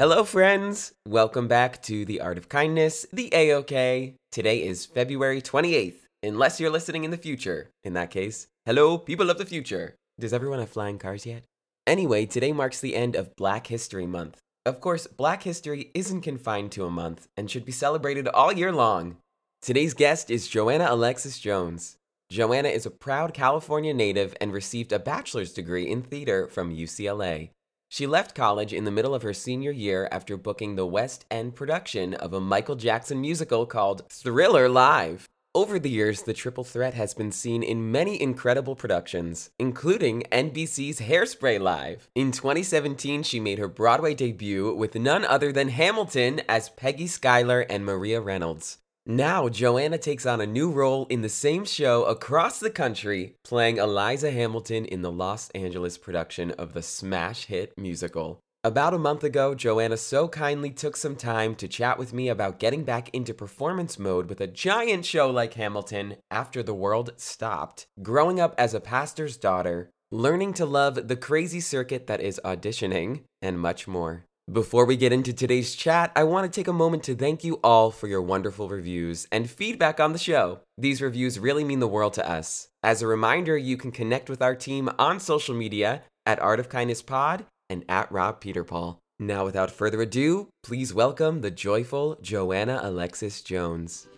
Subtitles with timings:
[0.00, 0.94] Hello, friends.
[1.06, 4.14] Welcome back to The Art of Kindness, the AOK.
[4.32, 7.68] Today is February 28th, unless you're listening in the future.
[7.84, 9.96] In that case, hello, people of the future.
[10.18, 11.42] Does everyone have flying cars yet?
[11.86, 14.38] Anyway, today marks the end of Black History Month.
[14.64, 18.72] Of course, Black History isn't confined to a month and should be celebrated all year
[18.72, 19.18] long.
[19.60, 21.98] Today's guest is Joanna Alexis Jones.
[22.30, 27.50] Joanna is a proud California native and received a bachelor's degree in theater from UCLA.
[27.92, 31.56] She left college in the middle of her senior year after booking the West End
[31.56, 35.28] production of a Michael Jackson musical called Thriller Live.
[35.56, 41.00] Over the years, the triple threat has been seen in many incredible productions, including NBC's
[41.00, 42.08] Hairspray Live.
[42.14, 47.62] In 2017, she made her Broadway debut with none other than Hamilton as Peggy Schuyler
[47.62, 48.78] and Maria Reynolds.
[49.10, 53.78] Now, Joanna takes on a new role in the same show across the country, playing
[53.78, 58.38] Eliza Hamilton in the Los Angeles production of the smash hit musical.
[58.62, 62.60] About a month ago, Joanna so kindly took some time to chat with me about
[62.60, 67.86] getting back into performance mode with a giant show like Hamilton after the world stopped,
[68.04, 73.24] growing up as a pastor's daughter, learning to love the crazy circuit that is auditioning,
[73.42, 74.26] and much more.
[74.50, 77.60] Before we get into today's chat, I want to take a moment to thank you
[77.62, 80.58] all for your wonderful reviews and feedback on the show.
[80.76, 82.66] These reviews really mean the world to us.
[82.82, 86.68] As a reminder, you can connect with our team on social media at Art of
[86.68, 88.96] Kindness Pod and at Rob Peterpaul.
[89.20, 94.08] Now, without further ado, please welcome the joyful Joanna Alexis Jones.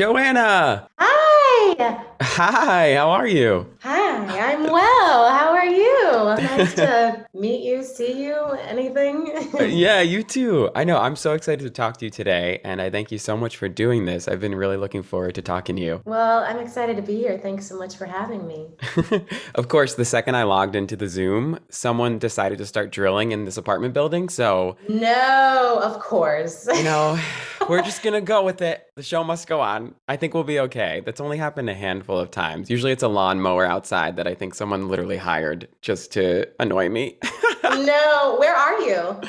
[0.00, 0.88] Joanna!
[0.98, 1.39] Hi!
[1.52, 3.66] Hi, Hi, how are you?
[3.80, 5.28] Hi, I'm well.
[5.30, 6.12] How are you?
[6.46, 8.36] Nice to meet you, see you,
[8.68, 9.32] anything.
[9.58, 10.70] Uh, yeah, you too.
[10.76, 10.98] I know.
[10.98, 13.68] I'm so excited to talk to you today, and I thank you so much for
[13.68, 14.28] doing this.
[14.28, 16.02] I've been really looking forward to talking to you.
[16.04, 17.36] Well, I'm excited to be here.
[17.36, 18.68] Thanks so much for having me.
[19.56, 23.44] of course, the second I logged into the Zoom, someone decided to start drilling in
[23.44, 24.28] this apartment building.
[24.28, 26.68] So, no, of course.
[26.72, 27.18] you know,
[27.68, 28.86] we're just going to go with it.
[28.94, 29.94] The show must go on.
[30.06, 31.02] I think we'll be okay.
[31.04, 32.70] That's only happened a handful of times.
[32.70, 37.18] Usually it's a lawnmower outside that I think someone literally hired just to annoy me.
[37.64, 39.20] no, where are you?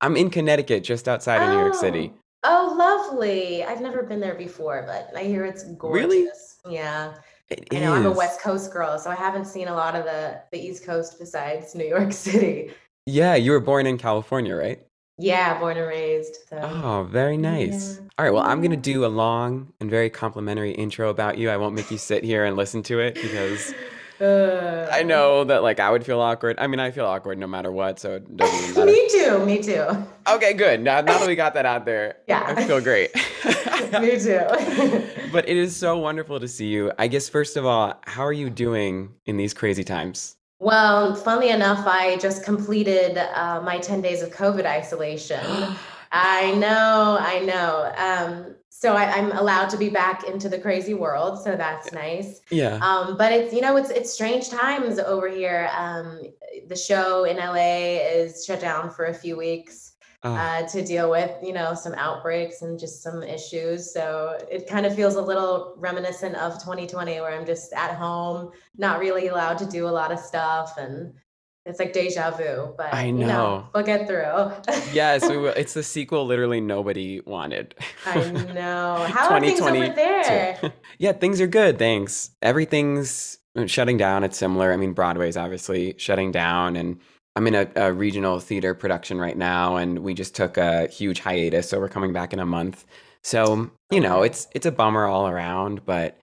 [0.00, 2.12] I'm in Connecticut, just outside of New York City.
[2.42, 3.62] Oh, oh lovely.
[3.62, 6.58] I've never been there before, but I hear it's gorgeous.
[6.64, 6.74] Really?
[6.74, 7.14] Yeah.
[7.50, 8.10] It I know I'm a.
[8.10, 11.74] West Coast girl, so I haven't seen a lot of the the East Coast besides
[11.74, 12.72] New York City.
[13.06, 14.80] Yeah, you were born in California, right?
[15.20, 16.36] Yeah, born and raised.
[16.48, 16.58] So.
[16.62, 17.96] Oh, very nice.
[17.96, 18.06] Yeah.
[18.18, 21.50] All right, well, I'm going to do a long and very complimentary intro about you.
[21.50, 23.74] I won't make you sit here and listen to it because
[24.20, 26.56] Uh, I know that like I would feel awkward.
[26.58, 28.86] I mean, I feel awkward no matter what, so it doesn't even matter.
[28.92, 29.46] me too.
[29.46, 29.86] Me too.
[30.30, 30.82] Okay, good.
[30.82, 32.44] Now, now that we got that out there, Yeah.
[32.54, 33.14] I feel great.
[33.14, 35.08] me too.
[35.32, 36.92] but it is so wonderful to see you.
[36.98, 40.36] I guess first of all, how are you doing in these crazy times?
[40.60, 45.40] Well, funnily enough, I just completed uh, my 10 days of COVID isolation.
[46.12, 47.92] I know, I know.
[47.96, 52.40] Um, so I, am allowed to be back into the crazy world, so that's nice.
[52.50, 52.76] Yeah.
[52.76, 55.70] Um, but it's you know it's it's strange times over here.
[55.76, 56.20] Um,
[56.66, 59.89] the show in LA is shut down for a few weeks
[60.22, 60.32] oh.
[60.34, 63.92] uh, to deal with you know some outbreaks and just some issues.
[63.92, 68.50] So it kind of feels a little reminiscent of 2020, where I'm just at home,
[68.76, 71.12] not really allowed to do a lot of stuff, and
[71.66, 73.20] it's like deja vu, but I know.
[73.20, 74.52] You know we'll get through.
[74.92, 75.52] yes, we will.
[75.56, 77.74] It's the sequel literally nobody wanted.
[78.06, 79.06] I know.
[79.10, 80.72] How are things over there?
[80.98, 81.78] yeah, things are good.
[81.78, 82.30] Thanks.
[82.40, 84.24] Everything's uh, shutting down.
[84.24, 84.72] It's similar.
[84.72, 86.98] I mean, Broadway's obviously shutting down, and
[87.36, 91.20] I'm in a, a regional theater production right now, and we just took a huge
[91.20, 92.84] hiatus, so we're coming back in a month.
[93.22, 96.18] So you know, it's it's a bummer all around, but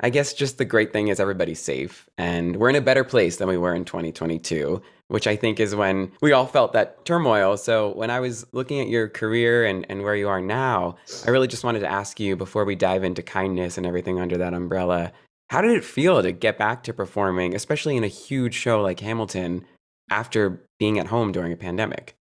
[0.00, 3.36] I guess just the great thing is everybody's safe and we're in a better place
[3.36, 7.56] than we were in 2022, which I think is when we all felt that turmoil.
[7.56, 11.30] So when I was looking at your career and, and where you are now, I
[11.30, 14.52] really just wanted to ask you before we dive into kindness and everything under that
[14.52, 15.12] umbrella,
[15.48, 19.00] how did it feel to get back to performing, especially in a huge show like
[19.00, 19.64] Hamilton,
[20.10, 22.16] after being at home during a pandemic?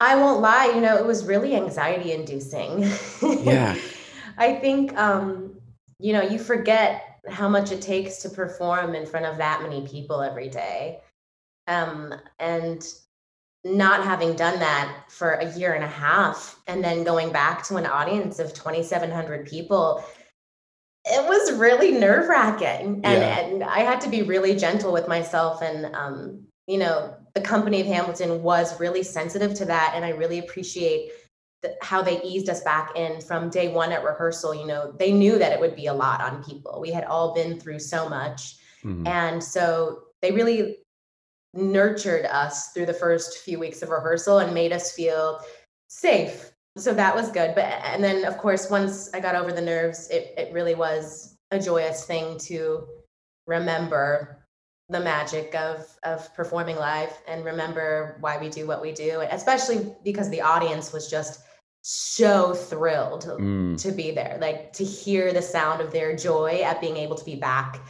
[0.00, 2.84] I won't lie, you know, it was really anxiety inducing.
[3.42, 3.76] yeah.
[4.38, 5.56] I think um
[5.98, 9.86] you know, you forget how much it takes to perform in front of that many
[9.86, 11.00] people every day.
[11.66, 12.86] Um, and
[13.64, 17.76] not having done that for a year and a half and then going back to
[17.76, 20.04] an audience of 2,700 people,
[21.04, 23.00] it was really nerve wracking.
[23.02, 23.38] And, yeah.
[23.40, 25.62] and I had to be really gentle with myself.
[25.62, 29.92] And, um, you know, the company of Hamilton was really sensitive to that.
[29.94, 31.12] And I really appreciate
[31.80, 34.54] how they eased us back in from day one at rehearsal.
[34.54, 36.80] You know they knew that it would be a lot on people.
[36.80, 38.56] We had all been through so much.
[38.84, 39.06] Mm-hmm.
[39.06, 40.76] and so they really
[41.54, 45.40] nurtured us through the first few weeks of rehearsal and made us feel
[45.88, 46.52] safe.
[46.76, 47.54] So that was good.
[47.54, 51.36] But and then of course once i got over the nerves it, it really was
[51.50, 52.86] a joyous thing to
[53.46, 54.45] remember
[54.88, 59.92] the magic of of performing live and remember why we do what we do especially
[60.04, 61.40] because the audience was just
[61.82, 63.80] so thrilled mm.
[63.80, 67.24] to be there like to hear the sound of their joy at being able to
[67.24, 67.80] be back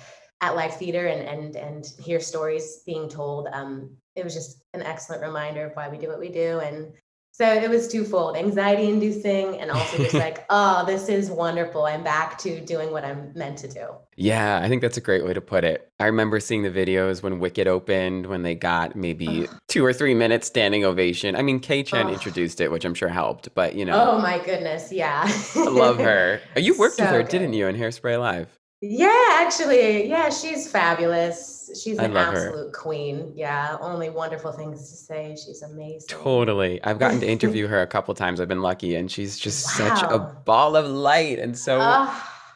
[0.40, 4.82] at live theater and and and hear stories being told um it was just an
[4.82, 6.92] excellent reminder of why we do what we do and
[7.38, 11.84] so it was twofold anxiety inducing and also just like, oh, this is wonderful.
[11.84, 13.88] I'm back to doing what I'm meant to do.
[14.16, 15.90] Yeah, I think that's a great way to put it.
[16.00, 20.14] I remember seeing the videos when Wicked opened, when they got maybe two or three
[20.14, 21.36] minutes standing ovation.
[21.36, 24.12] I mean, Kei Chen introduced it, which I'm sure helped, but you know.
[24.12, 25.30] Oh my goodness, yeah.
[25.54, 26.40] I love her.
[26.56, 27.28] You worked so with her, good.
[27.28, 28.58] didn't you, in Hairspray Live?
[28.82, 31.70] Yeah, actually, yeah, she's fabulous.
[31.82, 32.70] She's an absolute her.
[32.72, 33.32] queen.
[33.34, 35.36] Yeah, only wonderful things to say.
[35.36, 36.08] She's amazing.
[36.08, 36.82] Totally.
[36.84, 38.40] I've gotten to interview her a couple times.
[38.40, 39.94] I've been lucky, and she's just wow.
[39.94, 41.78] such a ball of light and so.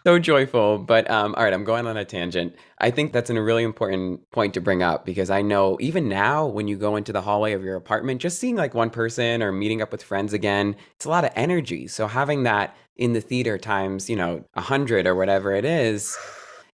[0.05, 0.79] So joyful.
[0.79, 2.55] But um, all right, I'm going on a tangent.
[2.79, 6.47] I think that's a really important point to bring up because I know even now
[6.47, 9.53] when you go into the hallway of your apartment, just seeing like one person or
[9.53, 11.87] meeting up with friends again, it's a lot of energy.
[11.87, 16.17] So having that in the theater times, you know, a hundred or whatever it is.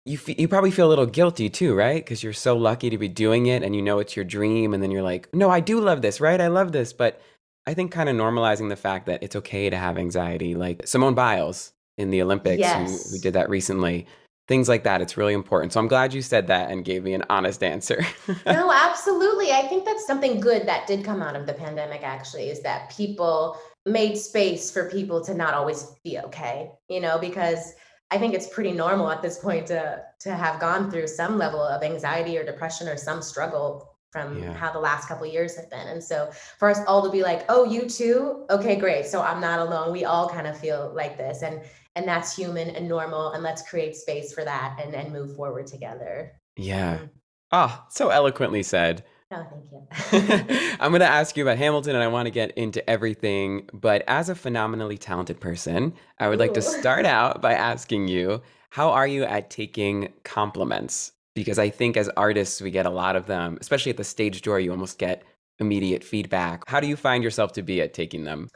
[0.03, 2.03] You, f- you probably feel a little guilty too, right?
[2.03, 4.73] Because you're so lucky to be doing it and you know it's your dream.
[4.73, 6.39] And then you're like, no, I do love this, right?
[6.39, 6.93] I love this.
[6.93, 7.21] But
[7.65, 10.55] I think kind of normalizing the fact that it's okay to have anxiety.
[10.55, 13.09] Like Simone Biles, in the Olympics yes.
[13.09, 14.07] who, who did that recently.
[14.47, 15.01] Things like that.
[15.01, 15.73] It's really important.
[15.73, 18.05] So I'm glad you said that and gave me an honest answer.
[18.45, 19.51] no, absolutely.
[19.51, 22.89] I think that's something good that did come out of the pandemic, actually, is that
[22.95, 27.73] people made space for people to not always be okay, you know, because
[28.11, 31.61] I think it's pretty normal at this point to to have gone through some level
[31.61, 34.53] of anxiety or depression or some struggle from yeah.
[34.53, 35.87] how the last couple years have been.
[35.87, 38.45] And so for us all to be like, "Oh, you too?
[38.49, 39.05] Okay, great.
[39.05, 39.91] So I'm not alone.
[39.91, 41.61] We all kind of feel like this." And
[41.97, 45.67] and that's human and normal and let's create space for that and and move forward
[45.67, 47.09] together yeah mm.
[47.51, 50.67] ah oh, so eloquently said Oh, thank you.
[50.79, 53.67] I'm going to ask you about Hamilton and I want to get into everything.
[53.73, 56.43] But as a phenomenally talented person, I would Ooh.
[56.43, 61.11] like to start out by asking you how are you at taking compliments?
[61.35, 64.41] Because I think as artists, we get a lot of them, especially at the stage
[64.43, 65.23] door, you almost get
[65.59, 66.63] immediate feedback.
[66.67, 68.49] How do you find yourself to be at taking them?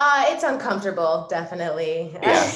[0.00, 2.16] Uh, it's uncomfortable, definitely.
[2.22, 2.52] Yeah.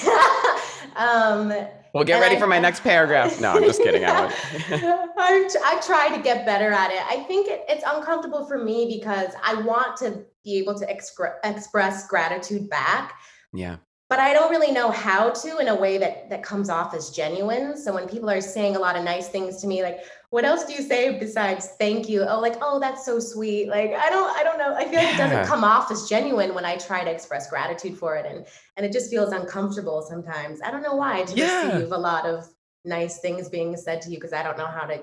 [0.96, 1.52] um,
[1.92, 3.40] well, get ready I, for my next paragraph.
[3.40, 4.04] No, I'm just kidding.
[4.04, 4.32] I
[5.18, 7.02] I, I try to get better at it.
[7.08, 12.06] I think it, it's uncomfortable for me because I want to be able to express
[12.08, 13.14] gratitude back.
[13.52, 13.76] Yeah.
[14.08, 17.10] but I don't really know how to in a way that that comes off as
[17.10, 17.76] genuine.
[17.76, 20.64] So when people are saying a lot of nice things to me, like, what else
[20.64, 22.22] do you say besides thank you?
[22.22, 23.68] Oh, like, oh, that's so sweet.
[23.68, 24.74] Like, I don't, I don't know.
[24.74, 27.98] I feel like it doesn't come off as genuine when I try to express gratitude
[27.98, 28.26] for it.
[28.26, 28.46] And
[28.76, 30.60] and it just feels uncomfortable sometimes.
[30.64, 31.72] I don't know why to Yeah.
[31.74, 32.48] receive a lot of
[32.84, 35.00] nice things being said to you because I don't know how to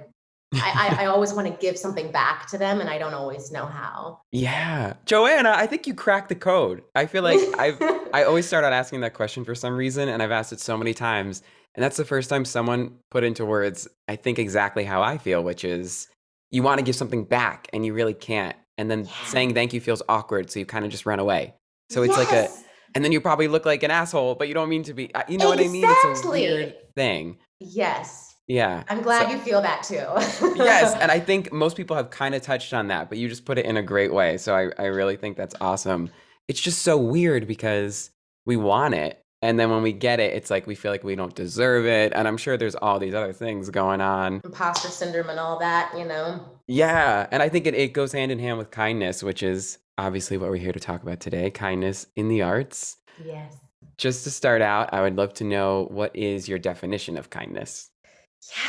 [0.54, 3.52] I, I, I always want to give something back to them and I don't always
[3.52, 4.22] know how.
[4.32, 4.94] Yeah.
[5.06, 6.84] Joanna, I think you cracked the code.
[6.96, 7.78] I feel like I've
[8.14, 10.78] I always start out asking that question for some reason and I've asked it so
[10.78, 11.44] many times.
[11.78, 15.44] And that's the first time someone put into words, I think exactly how I feel,
[15.44, 16.08] which is
[16.52, 18.56] you want to give something back and you really can't.
[18.80, 19.12] And then Yeah.
[19.26, 21.54] saying thank you feels awkward, so you kind of just run away.
[21.90, 22.50] So it's like a
[22.96, 25.14] and then you probably look like an asshole, but you don't mean to be.
[25.14, 25.84] uh, You know what I mean?
[25.88, 26.42] It's a Exactly.
[26.42, 27.38] weird thing.
[27.60, 28.36] Yes.
[28.48, 28.84] Yeah.
[28.90, 30.56] I'm glad So- you feel that too.
[30.58, 33.46] yes, and I think most people have kind of touched on that, but you just
[33.46, 34.38] put it in a great way.
[34.38, 36.10] So I, I really think that's awesome.
[36.48, 38.10] It's just so weird because
[38.46, 39.22] we want it.
[39.42, 42.12] And then when we get it, it's like we feel like we don't deserve it.
[42.16, 44.42] And I'm sure there's all these other things going on.
[44.44, 46.44] imposter syndrome and all that, you know.
[46.68, 47.28] Yeah.
[47.32, 50.50] And I think it, it goes hand in hand with kindness, which is obviously what
[50.50, 52.98] we're here to talk about today kindness in the arts.
[53.24, 53.56] Yes.
[53.98, 57.90] Just to start out, I would love to know what is your definition of kindness?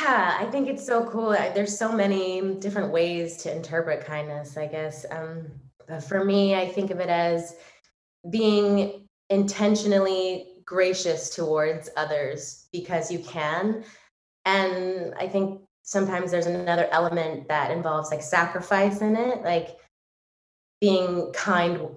[0.01, 1.29] Yeah, I think it's so cool.
[1.29, 5.05] There's so many different ways to interpret kindness, I guess.
[5.11, 5.47] Um,
[6.07, 7.55] for me, I think of it as
[8.29, 13.83] being intentionally gracious towards others because you can.
[14.45, 19.79] And I think sometimes there's another element that involves like sacrifice in it, like
[20.79, 21.87] being kind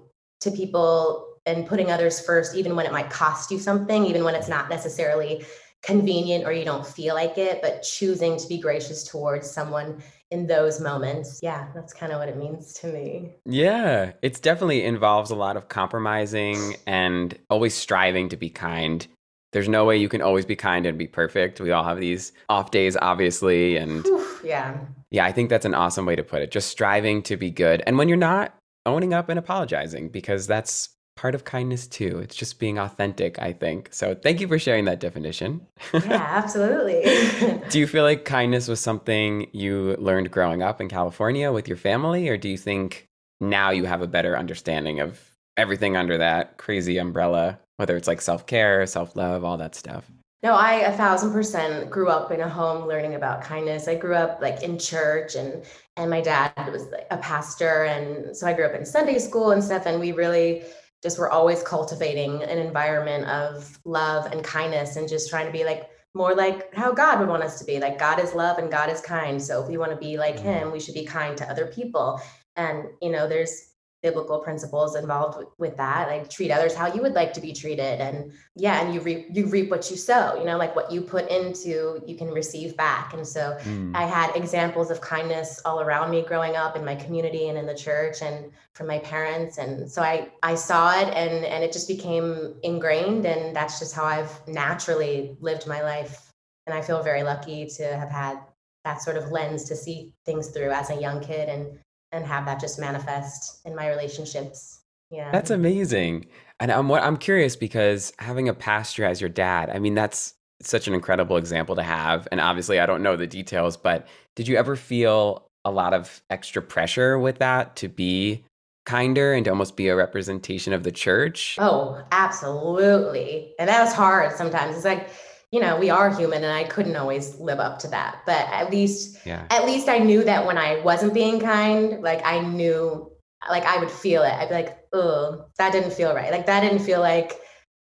[0.41, 4.33] to people and putting others first, even when it might cost you something, even when
[4.33, 5.45] it's not necessarily
[5.83, 10.01] convenient or you don't feel like it, but choosing to be gracious towards someone
[10.33, 11.39] in those moments.
[11.41, 13.31] Yeah, that's kind of what it means to me.
[13.45, 19.07] Yeah, it's definitely involves a lot of compromising and always striving to be kind.
[19.53, 21.61] There's no way you can always be kind and be perfect.
[21.61, 23.77] We all have these off days, obviously.
[23.77, 24.77] And Whew, yeah.
[25.11, 26.49] yeah, I think that's an awesome way to put it.
[26.49, 27.83] Just striving to be good.
[27.85, 32.19] And when you're not, owning up and apologizing because that's part of kindness too.
[32.19, 33.89] It's just being authentic, I think.
[33.91, 35.65] So thank you for sharing that definition.
[35.93, 37.61] Yeah, absolutely.
[37.69, 41.77] Do you feel like kindness was something you learned growing up in California with your
[41.77, 43.07] family, or do you think
[43.39, 45.19] now you have a better understanding of
[45.57, 50.09] everything under that crazy umbrella, whether it's like self care, self love, all that stuff?
[50.43, 53.87] No, I a thousand percent grew up in a home learning about kindness.
[53.87, 55.63] I grew up like in church and
[55.95, 59.51] and my dad was like a pastor and so I grew up in Sunday school
[59.51, 60.63] and stuff and we really
[61.03, 65.65] just were always cultivating an environment of love and kindness and just trying to be
[65.65, 67.79] like more like how God would want us to be.
[67.79, 69.41] Like God is love and God is kind.
[69.41, 70.43] So if we want to be like Mhm.
[70.43, 72.21] him, we should be kind to other people.
[72.55, 73.72] And you know, there's
[74.03, 77.99] biblical principles involved with, that like treat others how you would like to be treated
[77.99, 81.01] and yeah and you reap you reap what you sow you know like what you
[81.01, 83.13] put into you can receive back.
[83.13, 83.95] And so Mm.
[83.95, 87.65] i had examples of kindness all around me growing up in my community and in
[87.65, 89.57] the church and from my parents.
[89.57, 93.95] And so i i saw it and and it just became ingrained and that's just
[93.95, 96.31] how i've naturally lived my life.
[96.67, 98.37] And i feel very lucky to have had
[98.83, 101.79] that sort of lens to see things through as a young kid and
[102.13, 106.25] and have that just manifest in my relationships yeah That's amazing.
[106.59, 110.33] And I'm what I'm curious because having a pastor as your dad, I mean, that's
[110.61, 112.27] such an incredible example to have.
[112.31, 116.21] And obviously, I don't know the details, but did you ever feel a lot of
[116.29, 118.45] extra pressure with that to be
[118.85, 121.57] kinder and to almost be a representation of the church?
[121.59, 123.53] Oh, absolutely.
[123.59, 124.75] And that was hard sometimes.
[124.75, 125.09] It's like,
[125.53, 128.23] you know, we are human and I couldn't always live up to that.
[128.25, 129.43] But at least Yeah.
[129.51, 133.11] at least I knew that when I wasn't being kind, like I knew
[133.47, 134.33] like I would feel it.
[134.33, 136.31] I'd be like, oh, that didn't feel right.
[136.31, 137.39] Like that didn't feel like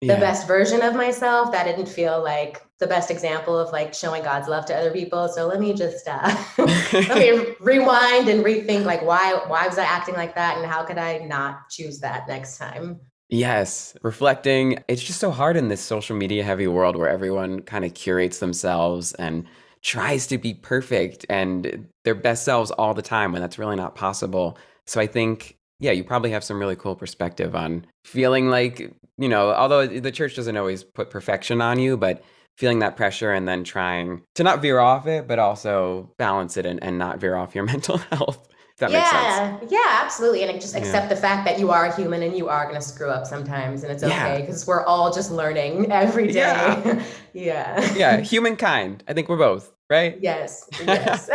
[0.02, 0.20] the Yeah.
[0.20, 1.50] best version of myself.
[1.50, 5.26] That didn't feel like the best example of like showing God's love to other people.
[5.28, 9.84] So let me just uh let me rewind and rethink like why why was I
[9.84, 13.00] acting like that and how could I not choose that next time?
[13.30, 14.82] Yes, reflecting.
[14.88, 18.38] It's just so hard in this social media heavy world where everyone kind of curates
[18.38, 19.46] themselves and
[19.82, 23.94] tries to be perfect and their best selves all the time when that's really not
[23.94, 24.56] possible.
[24.86, 29.28] So I think, yeah, you probably have some really cool perspective on feeling like, you
[29.28, 32.24] know, although the church doesn't always put perfection on you, but
[32.56, 36.64] feeling that pressure and then trying to not veer off it, but also balance it
[36.64, 38.48] and, and not veer off your mental health.
[38.78, 39.24] That makes sense.
[39.26, 40.42] yeah, yeah, absolutely.
[40.44, 40.80] And just Yeah.
[40.80, 43.26] accept the fact that you are a human and you are going to screw up
[43.26, 46.34] sometimes, and it's okay because we're all just learning every day.
[46.38, 47.02] Yeah.
[47.32, 47.94] Yeah.
[47.94, 49.04] yeah, humankind.
[49.08, 50.18] I think we're both right?
[50.20, 50.68] Yes.
[50.86, 51.28] Yes.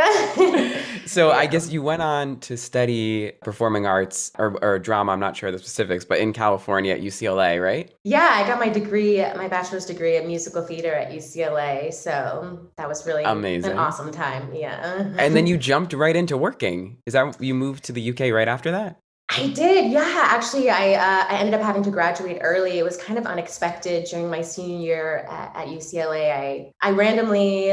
[1.11, 5.11] so I guess you went on to study performing arts or, or drama.
[5.11, 7.93] I'm not sure the specifics, but in California at UCLA, right?
[8.03, 11.93] yeah, I got my degree, my bachelor's degree in musical theater at UCLA.
[11.93, 13.71] So that was really Amazing.
[13.71, 14.53] an awesome time.
[14.53, 15.13] Yeah.
[15.17, 16.97] And then you jumped right into working.
[17.05, 18.99] Is that you moved to the UK right after that?
[19.35, 20.27] I did, yeah.
[20.29, 22.77] Actually, I uh, I ended up having to graduate early.
[22.77, 26.31] It was kind of unexpected during my senior year at, at UCLA.
[26.31, 27.71] I I randomly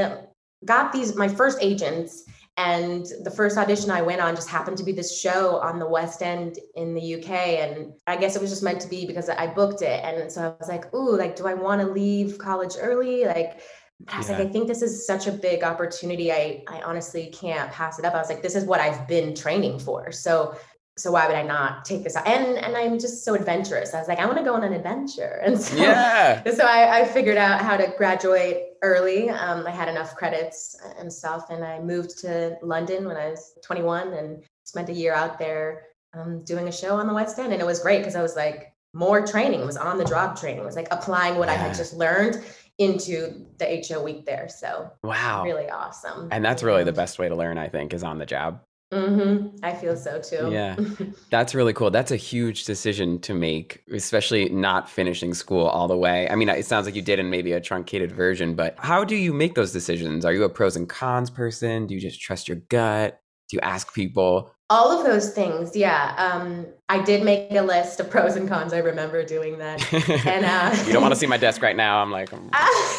[0.64, 2.25] got these my first agents,
[2.57, 5.88] and the first audition I went on just happened to be this show on the
[5.88, 9.29] West End in the UK, and I guess it was just meant to be because
[9.29, 12.38] I booked it, and so I was like, ooh, like, do I want to leave
[12.38, 13.61] college early, like?
[14.09, 14.38] I was Yeah.
[14.38, 16.33] like, I think this is such a big opportunity.
[16.33, 18.14] I I honestly can't pass it up.
[18.14, 20.11] I was like, this is what I've been training for.
[20.12, 20.55] So
[20.97, 22.26] so why would I not take this out?
[22.26, 23.93] And and I'm just so adventurous.
[23.95, 25.40] I was like, I want to go on an adventure.
[25.45, 26.43] And so Yeah.
[26.50, 29.30] so I, I figured out how to graduate early.
[29.30, 33.52] Um, I had enough credits and stuff, and I moved to London when I was
[33.62, 37.52] 21 and spent a year out there um, doing a show on the West End.
[37.52, 39.60] And it was great because I was like more training.
[39.60, 40.62] It was on the job training.
[40.62, 42.42] It was like applying what I had just learned
[42.78, 44.49] into the HO week there.
[44.49, 45.44] So Wow.
[45.44, 46.28] really awesome.
[46.32, 48.62] And that's really the best way to learn, I think, is on the job.
[48.92, 50.50] Hmm I feel so too.
[50.50, 50.78] Yeah.
[51.30, 51.90] That's really cool.
[51.90, 56.28] That's a huge decision to make, especially not finishing school all the way.
[56.28, 59.14] I mean, it sounds like you did in maybe a truncated version, but how do
[59.14, 60.25] you make those decisions?
[60.25, 61.87] Are you a pros and cons person?
[61.87, 63.20] Do you just trust your gut?
[63.49, 64.50] Do you ask people?
[64.71, 66.15] All of those things, yeah.
[66.17, 68.73] Um, I did make a list of pros and cons.
[68.73, 69.93] I remember doing that.
[70.25, 72.00] And, uh, you don't want to see my desk right now.
[72.00, 72.49] I'm like, I'm,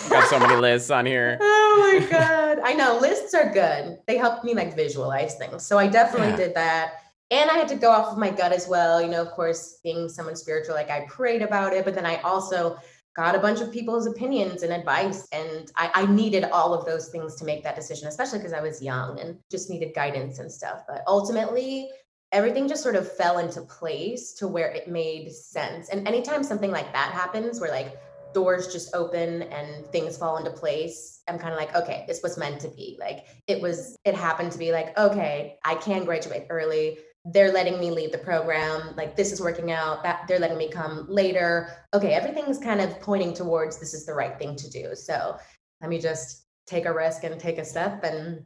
[0.10, 1.38] got so many lists on here.
[1.42, 2.60] oh my god!
[2.64, 4.00] I know lists are good.
[4.06, 5.64] They help me like visualize things.
[5.66, 6.36] So I definitely Yeah.
[6.48, 6.94] did that.
[7.32, 9.02] And I had to go off of my gut as well.
[9.02, 12.18] You know, of course, being someone spiritual, like I prayed about it, but then I
[12.24, 12.78] also
[13.16, 15.28] got a bunch of people's opinions and advice.
[15.32, 18.62] And I, I needed all of those things to make that decision, especially because I
[18.62, 20.84] was young and just needed guidance and stuff.
[20.88, 21.90] But ultimately,
[22.32, 25.90] everything just sort of fell into place to where it made sense.
[25.90, 27.98] And anytime something like that happens, where like
[28.34, 32.38] doors just open and things fall into place, I'm kind of like, okay, this was
[32.38, 32.98] meant to be.
[33.00, 37.00] Like it was, it happened to be like, okay, I can graduate early.
[37.26, 38.96] They're letting me leave the program.
[38.96, 40.04] Like this is working out.
[40.04, 41.70] That they're letting me come later.
[41.94, 44.96] Okay, everything's kind of pointing towards this is the right thing to do.
[44.96, 45.38] So
[45.82, 48.04] let me just take a risk and take a step.
[48.04, 48.44] And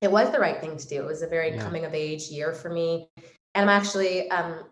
[0.00, 1.02] it was the right thing to do.
[1.02, 1.62] It was a very Yeah.
[1.62, 3.08] coming of age year for me.
[3.54, 4.64] And I'm actually um,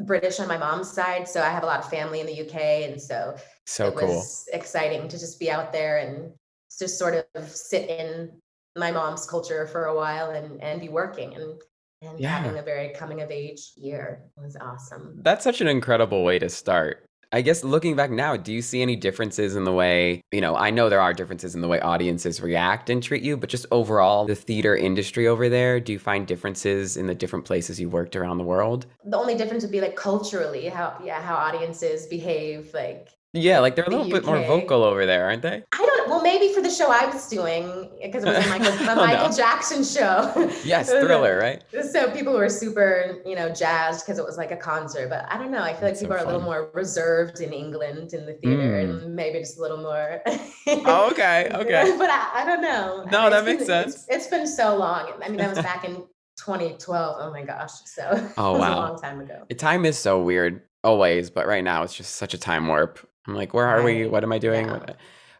[0.00, 2.88] British on my mom's side, so I have a lot of family in the UK,
[2.90, 4.08] and so So it cool.
[4.08, 6.32] was exciting to just be out there and
[6.78, 8.30] just sort of sit in
[8.76, 11.60] my mom's culture for a while and and be working and
[12.02, 12.38] and Yeah.
[12.38, 15.20] having a very coming of age year was awesome.
[15.22, 17.04] That's such an incredible way to start.
[17.34, 20.54] I guess looking back now, do you see any differences in the way, you know,
[20.54, 23.64] I know there are differences in the way audiences react and treat you, but just
[23.70, 27.88] overall, the theater industry over there, do you find differences in the different places you
[27.88, 28.84] worked around the world?
[29.04, 33.76] The only difference would be like culturally how yeah how audiences behave like Yeah, like
[33.76, 35.62] they're a The little bit more vocal over there, aren't they?
[35.72, 38.66] I don't well maybe for the show I was doing because it was a Michael,
[38.88, 38.96] a Oh.
[38.96, 40.32] Michael Jackson show.
[40.64, 41.62] Yes, It was a- thriller, right?
[41.90, 45.08] So people were super, you know, jazzed because it was like a concert.
[45.08, 45.62] But I don't know.
[45.62, 48.34] I feel like That's so people are a little more reserved in England in the
[48.34, 49.02] theater, Mm.
[49.04, 50.20] and maybe just a little more.
[50.66, 51.94] Oh, okay, okay.
[51.98, 53.06] but I, I don't know.
[53.10, 54.06] No, It's that makes it's- sense.
[54.10, 55.10] it's been so long.
[55.24, 56.04] I mean, that was back in
[56.44, 57.16] 2012.
[57.18, 57.70] Oh my gosh.
[57.86, 58.74] So Oh, wow.
[58.74, 59.44] a long time ago.
[59.56, 62.98] Time is so weird always, but right now it's just such a time warp.
[63.26, 64.06] I'm like, where are we?
[64.06, 64.66] What am I doing?
[64.66, 64.94] Yeah.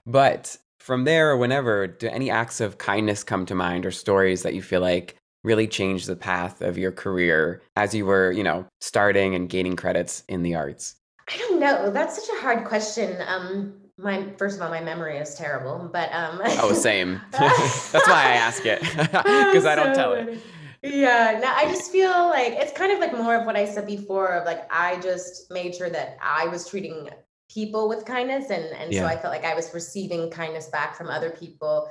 [0.06, 4.42] But from there or whenever, do any acts of kindness come to mind or stories
[4.42, 8.42] that you feel like really changed the path of your career as you were, you
[8.44, 10.96] know, starting and gaining credits in the arts?
[11.28, 11.90] I don't know.
[11.90, 13.16] That's such a hard question.
[13.26, 16.40] Um, my first of all, my memory is terrible, but um.
[16.58, 17.20] Oh, same.
[17.30, 20.40] That's why I ask it because I don't So tell it.
[20.82, 23.86] Yeah, no, I just feel like it's kind of like more of what I said
[23.86, 27.08] before of like I just made sure that I was treating
[27.52, 29.00] people with kindness and and Yeah.
[29.00, 31.88] so I felt like I was receiving kindness back from other people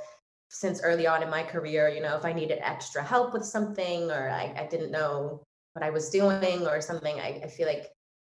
[0.49, 4.11] since early on in my career, you know, if I needed extra help with something
[4.11, 5.43] or I, I didn't know
[5.73, 7.87] what I was doing or something, I, I feel like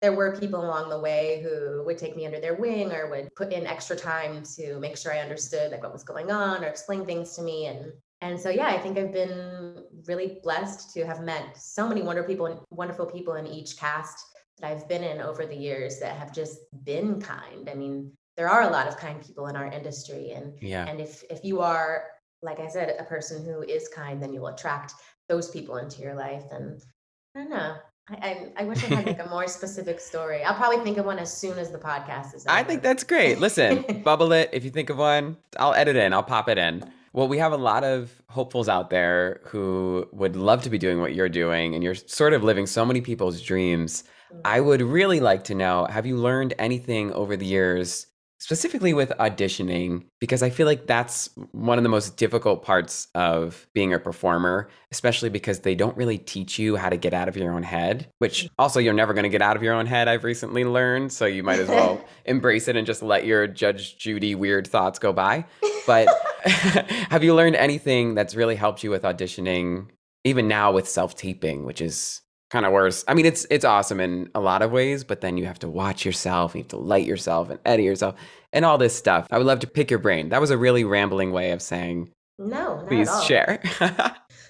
[0.04, 3.34] there were people along the way who would take me under their wing or would
[3.36, 6.68] put in extra time to make sure I understood like what was going on or
[6.68, 11.06] explain things to me and and so yeah, I think I've been really blessed to
[11.06, 14.18] have met so many wonderful people wonderful people in each cast
[14.60, 17.70] that I've been in over the years that have just been kind.
[17.70, 20.86] I mean, there are a lot of kind people in our industry and Yeah.
[20.88, 22.06] and if if you are
[22.42, 24.94] like I said a person who is kind then you'll attract
[25.30, 26.82] those people into your life and
[27.36, 27.76] I don't know.
[28.10, 30.44] I, I, I wish I had like a more specific story.
[30.44, 32.54] I'll probably think of one as soon as the podcast is over.
[32.58, 33.40] I think that's great.
[33.40, 34.50] Listen, bubble it.
[34.52, 36.12] If you think of one, I'll edit in.
[36.14, 36.84] I'll pop it in.
[37.14, 41.00] Well, we have a lot of hopefuls out there who would love to be doing
[41.00, 44.04] what you're doing, and you're sort of living so many people's dreams.
[44.46, 48.08] I would really like to know have you learned anything over the years
[48.44, 53.66] specifically with auditioning, because I feel like that's one of the most difficult parts of
[53.74, 57.38] being a performer, especially because they don't really teach you how to get out of
[57.38, 58.50] your own head, which mm.
[58.60, 61.14] also you're never going to get out of your own head, I've recently learned.
[61.14, 65.00] So you might as well embrace it and just let your Judge Judy weird thoughts
[65.00, 65.46] go by.
[65.88, 66.10] But
[66.44, 69.88] have you learned anything that's really helped you with auditioning,
[70.26, 72.20] even now with self taping, which is
[72.54, 73.04] kind of worse.
[73.08, 75.70] I mean, it's it's awesome in a lot of ways, but then you have to
[75.70, 78.16] watch yourself, you have to light yourself and edit yourself,
[78.54, 79.28] and all this stuff.
[79.32, 80.30] I would love to pick your brain.
[80.30, 82.12] That was a really rambling way of saying.
[82.38, 83.22] No, not please at all.
[83.24, 83.64] share.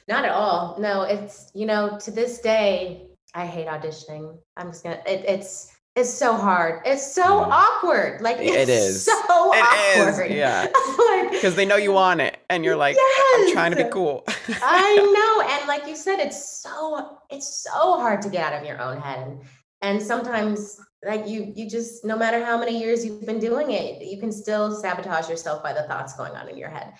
[0.09, 0.75] not at all.
[0.79, 4.37] No, it's you know to this day I hate auditioning.
[4.57, 5.01] I'm just gonna.
[5.07, 6.81] It, it's it's so hard.
[6.85, 7.51] It's so Mm.
[7.51, 8.21] awkward.
[8.21, 9.05] Like it's It is.
[9.05, 10.31] so It is, awkward.
[10.31, 10.67] yeah.
[11.09, 12.97] like, Because they know you want it, and you're like,
[13.35, 14.23] I'm trying to be cool.
[14.63, 18.67] I know, and like you said, it's so it's so hard to get out of
[18.67, 19.39] your own head, and,
[19.81, 24.01] and sometimes like you you just no matter how many years you've been doing it,
[24.03, 26.93] you can still sabotage yourself by the thoughts going on in your head.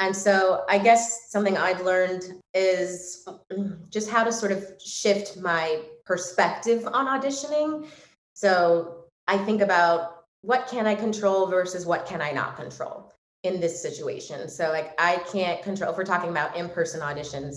[0.00, 5.36] And so I guess something I've learned is mm, just how to sort of shift
[5.38, 7.86] my perspective on auditioning.
[8.34, 13.10] So I think about what can I control versus what can I not control
[13.42, 14.48] in this situation.
[14.48, 17.56] So like I can't control if we're talking about in-person auditions,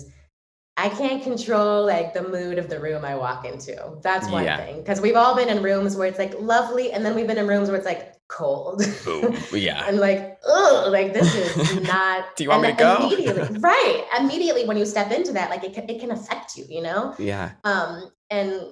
[0.76, 3.98] I can't control like the mood of the room I walk into.
[4.02, 4.58] That's one Yeah.
[4.58, 4.76] thing.
[4.78, 7.48] Because we've all been in rooms where it's like lovely, and then we've been in
[7.48, 8.82] rooms where it's like cold.
[9.04, 9.36] Boom.
[9.52, 9.84] Yeah.
[9.88, 12.36] and like, oh, like this is not.
[12.36, 13.06] Do you want and me to go?
[13.08, 14.04] Immediately, right.
[14.20, 17.12] Immediately when you step into that, like it can, it can affect you, you know?
[17.18, 17.52] Yeah.
[17.64, 18.62] Um, and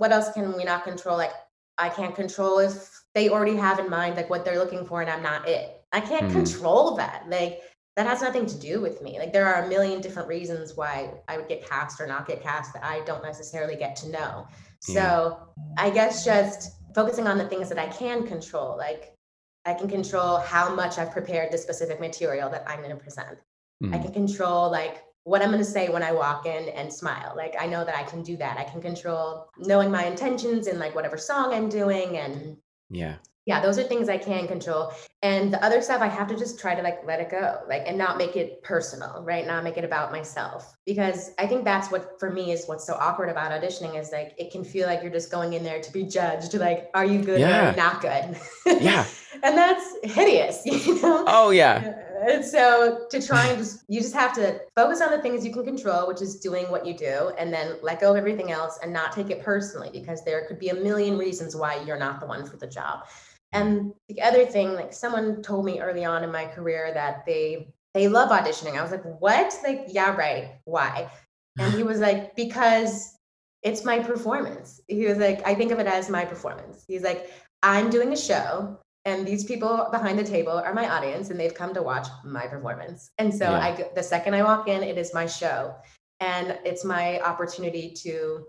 [0.00, 1.18] what else can we not control?
[1.18, 1.32] Like,
[1.76, 5.10] I can't control if they already have in mind like what they're looking for and
[5.10, 5.84] I'm not it.
[5.92, 6.32] I can't Mhm.
[6.32, 7.28] control that.
[7.28, 7.60] Like,
[7.96, 9.18] that has nothing to do with me.
[9.18, 12.42] Like, there are a million different reasons why I would get cast or not get
[12.42, 14.48] cast that I don't necessarily get to know.
[14.80, 15.34] So, Yeah.
[15.76, 19.12] I guess just focusing on the things that I can control, like,
[19.66, 23.38] I can control how much I've prepared the specific material that I'm going to present.
[23.82, 24.02] I Mhm.
[24.02, 27.34] can control like what I'm going to say when I walk in and smile.
[27.36, 28.58] Like I know that I can do that.
[28.58, 32.56] I can control knowing my intentions in like whatever song I'm doing and
[32.88, 33.16] Yeah.
[33.46, 34.92] yeah, those are things I can control.
[35.22, 37.82] And the other stuff I have to just try to like let it go, like
[37.86, 39.46] and not make it personal, right?
[39.46, 40.74] Not make it about myself.
[40.86, 44.34] Because I think that's what for me is what's so awkward about auditioning is like
[44.38, 47.20] it can feel like you're just going in there to be judged, like, are you
[47.22, 47.70] good or Yeah.
[47.70, 48.36] you not good?
[48.82, 49.04] Yeah.
[49.42, 51.24] and that's hideous, you know?
[51.26, 51.94] Oh, yeah.
[52.22, 55.44] Uh, and so to try and just you just have to focus on the things
[55.44, 58.52] you can control, which is doing what you do, and then let go of everything
[58.52, 61.98] else and not take it personally because there could be a million reasons why you're
[61.98, 63.00] not the one for the job.
[63.52, 67.72] And the other thing, like someone told me early on in my career that they
[67.94, 68.78] they love auditioning.
[68.78, 69.52] I was like, what?
[69.64, 70.60] Like, yeah, right.
[70.64, 71.10] Why?
[71.58, 73.16] And he was like, because
[73.62, 74.80] it's my performance.
[74.86, 76.84] He was like, I think of it as my performance.
[76.86, 77.30] He's like,
[77.62, 81.54] I'm doing a show and these people behind the table are my audience and they've
[81.54, 83.58] come to watch my performance and so Yeah.
[83.58, 85.74] i the second i walk in it is my show
[86.20, 88.46] and it's my opportunity to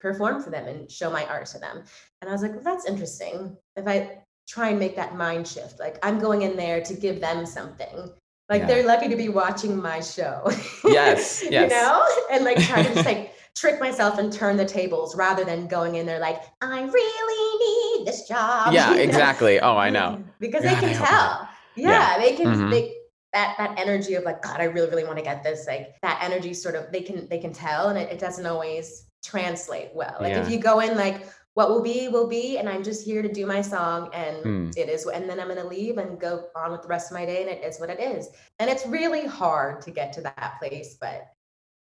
[0.00, 1.84] perform for them and show my art to them
[2.20, 5.78] and i was like well, that's interesting if i try and make that mind shift
[5.80, 8.10] like i'm going in there to give them something
[8.50, 8.66] like Yeah.
[8.66, 10.42] they're lucky to be watching my show
[10.84, 11.70] Yes, yes.
[11.70, 15.44] you know and like try to just like trick myself and turn the tables rather
[15.44, 19.02] than going in there like i really need this job Yeah, you know?
[19.02, 19.60] exactly.
[19.60, 20.22] Oh, I know.
[20.40, 21.48] because God, they can tell.
[21.76, 21.90] Yeah.
[21.90, 22.70] Yeah, they can Mhm.
[22.70, 22.94] they
[23.32, 25.66] that that energy of like God, I really really want to get this.
[25.66, 29.06] Like that energy sort of they can they can tell, and it, it doesn't always
[29.24, 30.16] translate well.
[30.20, 30.42] Like Yeah.
[30.44, 31.22] if you go in like
[31.54, 34.70] what will be will be, and I'm just here to do my song, and Hmm.
[34.76, 37.24] it is, and then I'm gonna leave and go on with the rest of my
[37.24, 38.28] day, and it is what it is.
[38.58, 41.28] And it's really hard to get to that place, but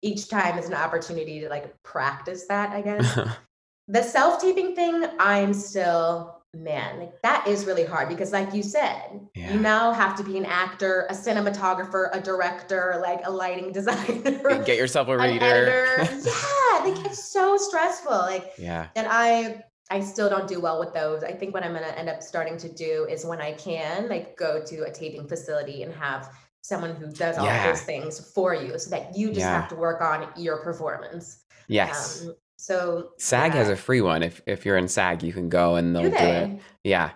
[0.02, 3.18] each time is an opportunity to like practice that, I guess
[3.88, 9.20] the self-taping thing i'm still man like that is really hard because like you said
[9.34, 9.54] Yeah.
[9.54, 14.62] you now have to be an actor a cinematographer a director like a lighting designer
[14.64, 15.94] Get yourself a reader.
[15.98, 18.88] yeah like it's so stressful like yeah.
[18.96, 21.98] and i i still don't do well with those i think what i'm going to
[21.98, 25.84] end up starting to do is when i can like go to a taping facility
[25.84, 26.28] and have
[26.60, 27.66] someone who does all Yeah.
[27.68, 29.58] those things for you so that you just Yeah.
[29.58, 31.38] have to work on your performance
[31.68, 32.22] Yes.
[32.26, 34.22] um, so SAG has a free one.
[34.22, 36.50] If if you're in SAG, you can go and they'll Do do, it.
[36.84, 37.10] Yeah.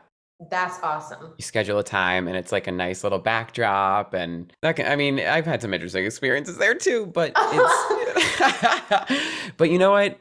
[0.50, 1.32] That's awesome.
[1.38, 4.94] You schedule a time and it's like a nice little backdrop and that can, I
[4.94, 9.12] mean, I've had some interesting experiences there too, but it's
[9.56, 10.18] But you know what?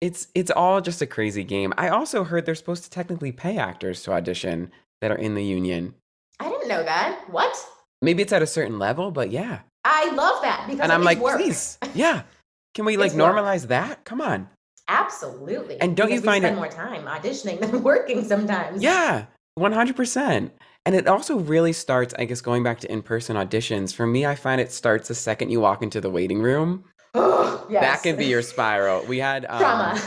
[0.00, 1.72] It's it's all just a crazy game.
[1.78, 5.44] I also heard they're supposed to technically pay actors to audition that are in the
[5.44, 5.94] union.
[6.40, 7.20] I didn't know that.
[7.30, 7.56] What?
[8.02, 9.60] maybe it's at a certain level, but yeah.
[9.84, 11.38] I love that because And I'm like, work.
[11.38, 12.22] please, yeah.
[12.74, 13.34] Can we like It's work.
[13.34, 14.04] normalize that?
[14.04, 14.48] Come on.
[14.88, 15.80] Absolutely.
[15.80, 18.82] And don't you Because we find spend it- more time auditioning than working sometimes?
[18.82, 19.26] Yeah,
[19.58, 20.50] 100%.
[20.86, 23.94] And it also really starts, I guess, going back to in person auditions.
[23.94, 26.84] For me, I find it starts the second you walk into the waiting room.
[27.14, 27.66] yes.
[27.70, 29.02] That can be your spiral.
[29.06, 30.00] We had um, trauma.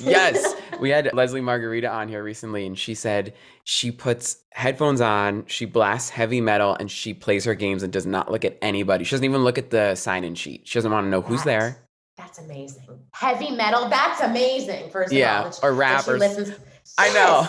[0.00, 5.44] yes, we had Lesli Margherita on here recently, and she said she puts headphones on,
[5.46, 9.04] she blasts heavy metal, and she plays her games and does not look at anybody.
[9.04, 10.62] She doesn't even look at the sign in sheet.
[10.66, 11.76] She doesn't want to know who's That- there.
[12.16, 12.86] That's amazing.
[13.12, 13.88] Heavy metal.
[13.88, 14.90] That's amazing.
[14.90, 16.52] First of Yeah, all, or that rap or- listens.
[16.98, 17.48] I know.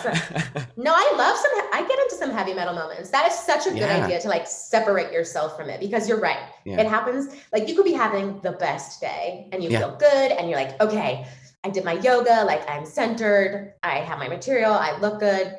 [0.77, 1.51] No, I love some.
[1.73, 3.09] I get into some heavy metal moments.
[3.11, 4.03] That is such a good Yeah.
[4.05, 6.39] idea to like separate yourself from it because you're right.
[6.65, 6.79] Yeah.
[6.81, 7.33] It happens.
[7.53, 9.79] Like you could be having the best day and you Yeah.
[9.79, 11.25] feel good and you're like, okay,
[11.63, 12.43] I did my yoga.
[12.45, 13.73] Like I'm centered.
[13.83, 14.73] I have my material.
[14.73, 15.55] I look good.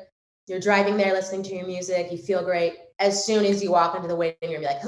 [0.47, 2.11] You're driving there, listening to your music.
[2.11, 2.75] You feel great.
[2.99, 4.81] As soon as you walk into the waiting room, you're like,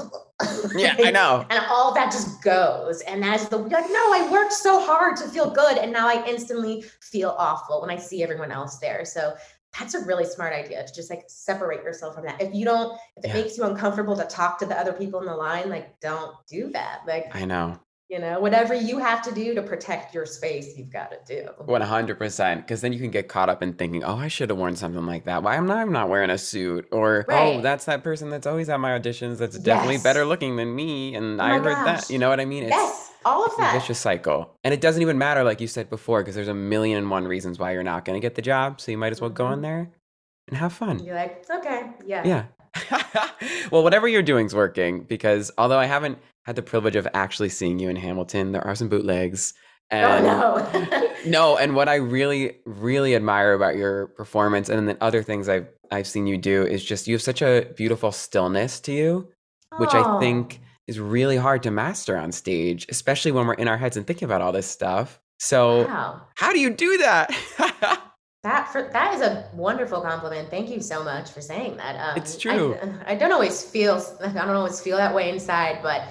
[0.74, 1.46] yeah, I know.
[1.48, 3.02] and all that just goes.
[3.02, 6.08] And that's the you're like, no, I worked so hard to feel good, and now
[6.08, 9.04] I instantly feel awful when I see everyone else there.
[9.04, 9.34] So
[9.78, 12.42] that's a really smart idea to just like separate yourself from that.
[12.42, 13.34] If you don't, if it Yeah.
[13.34, 16.70] makes you uncomfortable to talk to the other people in the line, like don't do
[16.72, 17.02] that.
[17.06, 17.78] Like I know.
[18.10, 21.48] You know, whatever you have to do to protect your space, you've got to do.
[21.64, 22.56] 100%.
[22.56, 25.06] Because then you can get caught up in thinking, oh, I should have worn something
[25.06, 25.44] like that.
[25.44, 26.88] Why am I I'm not wearing a suit?
[26.90, 30.02] Or, oh, that's that person that's always at my auditions that's definitely Yes.
[30.02, 31.14] better looking than me.
[31.14, 32.06] And Oh I heard gosh.
[32.06, 32.10] that.
[32.10, 32.64] You know what I mean?
[32.64, 33.80] It's, yes, all of it's a that.
[33.80, 34.56] vicious cycle.
[34.64, 37.28] And it doesn't even matter, like you said before, because there's a million and one
[37.28, 38.80] reasons why you're not going to get the job.
[38.80, 39.62] So you might as well go in mm-hmm.
[39.62, 39.90] there
[40.48, 40.98] and have fun.
[40.98, 42.24] You're like, okay, yeah.
[42.26, 42.44] Yeah.
[43.70, 47.78] well, whatever you're doing's working because although I haven't had the privilege of actually seeing
[47.78, 49.54] you in Hamilton, there are some bootlegs.
[49.92, 51.12] Oh And no.
[51.26, 55.68] no, and what I really, really admire about your performance and then other things I've
[55.90, 59.32] I've seen you do is just you have such a beautiful stillness to you,
[59.76, 60.18] which I Oh.
[60.20, 64.06] think is really hard to master on stage, especially when we're in our heads and
[64.06, 65.20] thinking about all this stuff.
[65.40, 66.22] So Wow.
[66.36, 67.30] how do you do that?
[68.42, 70.48] That for that is a wonderful compliment.
[70.48, 71.96] Thank you so much for saying that.
[71.96, 72.74] Um, It's true.
[73.06, 76.08] I, don't always feel I don't always feel that way inside, but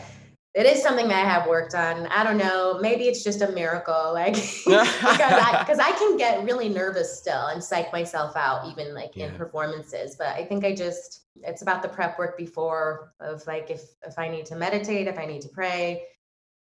[0.53, 2.05] it is something that I have worked on.
[2.07, 2.77] I don't know.
[2.81, 7.47] Maybe it's just a miracle, like because I because I can get really nervous still
[7.47, 10.15] and psych myself out, even like in performances.
[10.15, 14.19] But I think I just it's about the prep work before of like if if
[14.19, 16.03] I need to meditate, if I need to pray,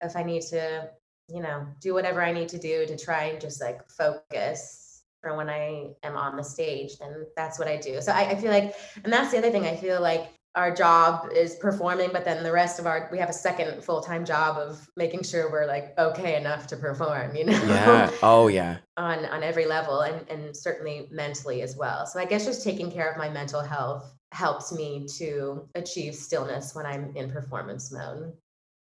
[0.01, 0.89] if I need to
[1.27, 4.86] you know do whatever I need to do to try and just like focus
[5.27, 8.01] for when I am on the stage, then that's what I do.
[8.01, 9.65] So I, I feel like, and that's the other thing.
[9.65, 13.29] I feel like our job is performing, but then the rest of our we have
[13.29, 17.35] a second full time job of making sure we're like okay enough to perform.
[17.35, 18.11] You know, yeah.
[18.23, 18.77] Oh yeah.
[18.95, 22.05] on on every level, and and certainly mentally as well.
[22.05, 26.73] So I guess just taking care of my mental health helps me to achieve stillness
[26.73, 28.33] when I'm in performance mode.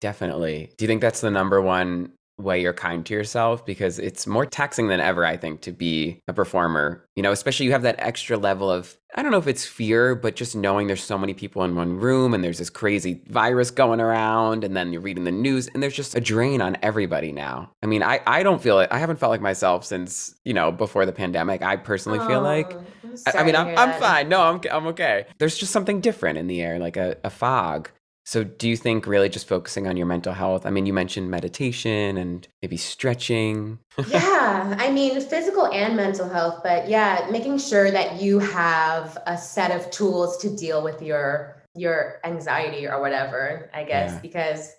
[0.00, 0.72] Definitely.
[0.76, 3.64] Do you think that's the number one way you're kind to yourself?
[3.64, 7.04] Because it's more taxing than ever, I think, to be a performer.
[7.16, 10.16] You know, especially you have that extra level of, I don't know if it's fear,
[10.16, 13.70] but just knowing there's so many people in one room and there's this crazy virus
[13.70, 17.30] going around, and then you're reading the news, and there's just a drain on everybody
[17.30, 17.70] now.
[17.82, 18.88] I mean, I, I don't feel it.
[18.90, 21.62] I haven't felt like myself since, you know, before the pandemic.
[21.62, 22.72] I personally feel like.
[22.72, 22.82] Oh,
[23.26, 24.28] I, I mean, I'm, I'm fine.
[24.28, 25.26] No, I'm, I'm okay.
[25.38, 27.90] There's just something different in the air, like a, a fog.
[28.26, 30.64] So, do you think really just focusing on your mental health?
[30.64, 33.78] I mean, you mentioned meditation and maybe stretching.
[34.06, 39.36] yeah, I mean, physical and mental health, but yeah, making sure that you have a
[39.38, 44.20] set of tools to deal with your your anxiety or whatever, I guess, Yeah.
[44.20, 44.72] because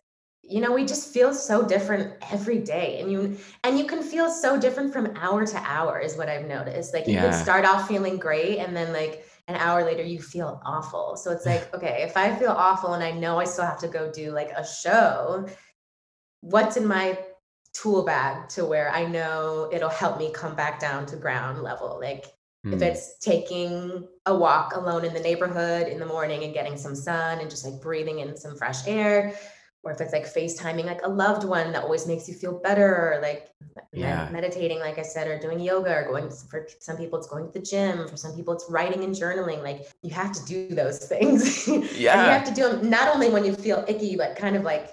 [0.48, 4.30] you know, we just feel so different every day and you and you can feel
[4.30, 6.94] so different from hour to hour is what I've noticed.
[6.94, 7.22] Like you Yeah.
[7.22, 11.16] can start off feeling great and then like an hour later you feel awful.
[11.18, 13.88] So it's like, okay, if I feel awful and I know I still have to
[13.88, 15.48] go do like a show,
[16.42, 17.18] what's in my
[17.74, 22.00] tool bag to where I know it'll help me come back down to ground level.
[22.00, 22.26] Like
[22.72, 22.82] if Hmm.
[22.82, 27.40] it's taking a walk alone in the neighborhood in the morning and getting some sun
[27.40, 29.38] and just like breathing in some fresh air,
[29.86, 33.14] or if it's like FaceTiming like a loved one that always makes you feel better,
[33.14, 33.52] or like
[33.94, 34.28] Yeah.
[34.32, 37.52] meditating, like I said, or doing yoga, or going for some people it's going to
[37.52, 39.62] the gym, for some people it's writing and journaling.
[39.64, 41.68] Like you have to do those things.
[41.68, 44.64] and you have to do them not only when you feel icky, but kind of
[44.64, 44.92] like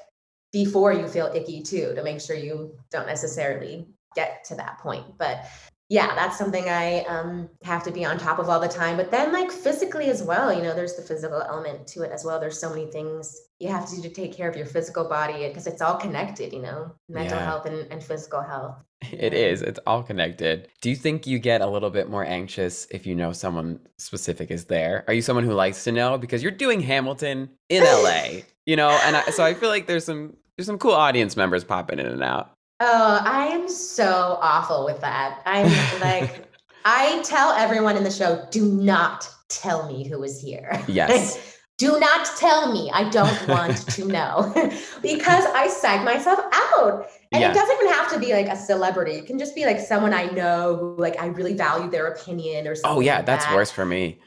[0.52, 5.06] before you feel icky too, to make sure you don't necessarily get to that point.
[5.16, 5.46] But
[5.92, 8.96] yeah, that's something I um, have to be on top of all the time.
[8.96, 12.24] But then, like physically as well, you know, there's the physical element to it as
[12.24, 12.40] well.
[12.40, 15.46] There's so many things you have to do to take care of your physical body
[15.48, 17.44] because it's all connected, you know, mental Yeah.
[17.44, 18.82] health and, and physical health.
[19.12, 19.60] It is.
[19.60, 20.68] It's all connected.
[20.80, 24.50] Do you think you get a little bit more anxious if you know someone specific
[24.50, 25.04] is there?
[25.08, 28.88] Are you someone who likes to know because you're doing Hamilton in LA, you know?
[29.04, 32.06] And I, so I feel like there's some there's some cool audience members popping in
[32.06, 32.51] and out.
[32.84, 35.40] Oh, I am so awful with that.
[35.46, 36.48] I'm like,
[36.84, 40.82] I tell everyone in the show, do not tell me who is here.
[40.88, 41.58] Yes.
[41.78, 42.90] do not tell me.
[42.92, 44.52] I don't want to know
[45.00, 47.06] because I psych myself out.
[47.30, 47.52] And Yeah.
[47.52, 49.12] it doesn't even have to be like a celebrity.
[49.12, 52.66] It can just be like someone I know who like I really value their opinion
[52.66, 52.98] or oh, something.
[52.98, 53.54] Oh yeah, like that's that.
[53.54, 54.18] worse for me.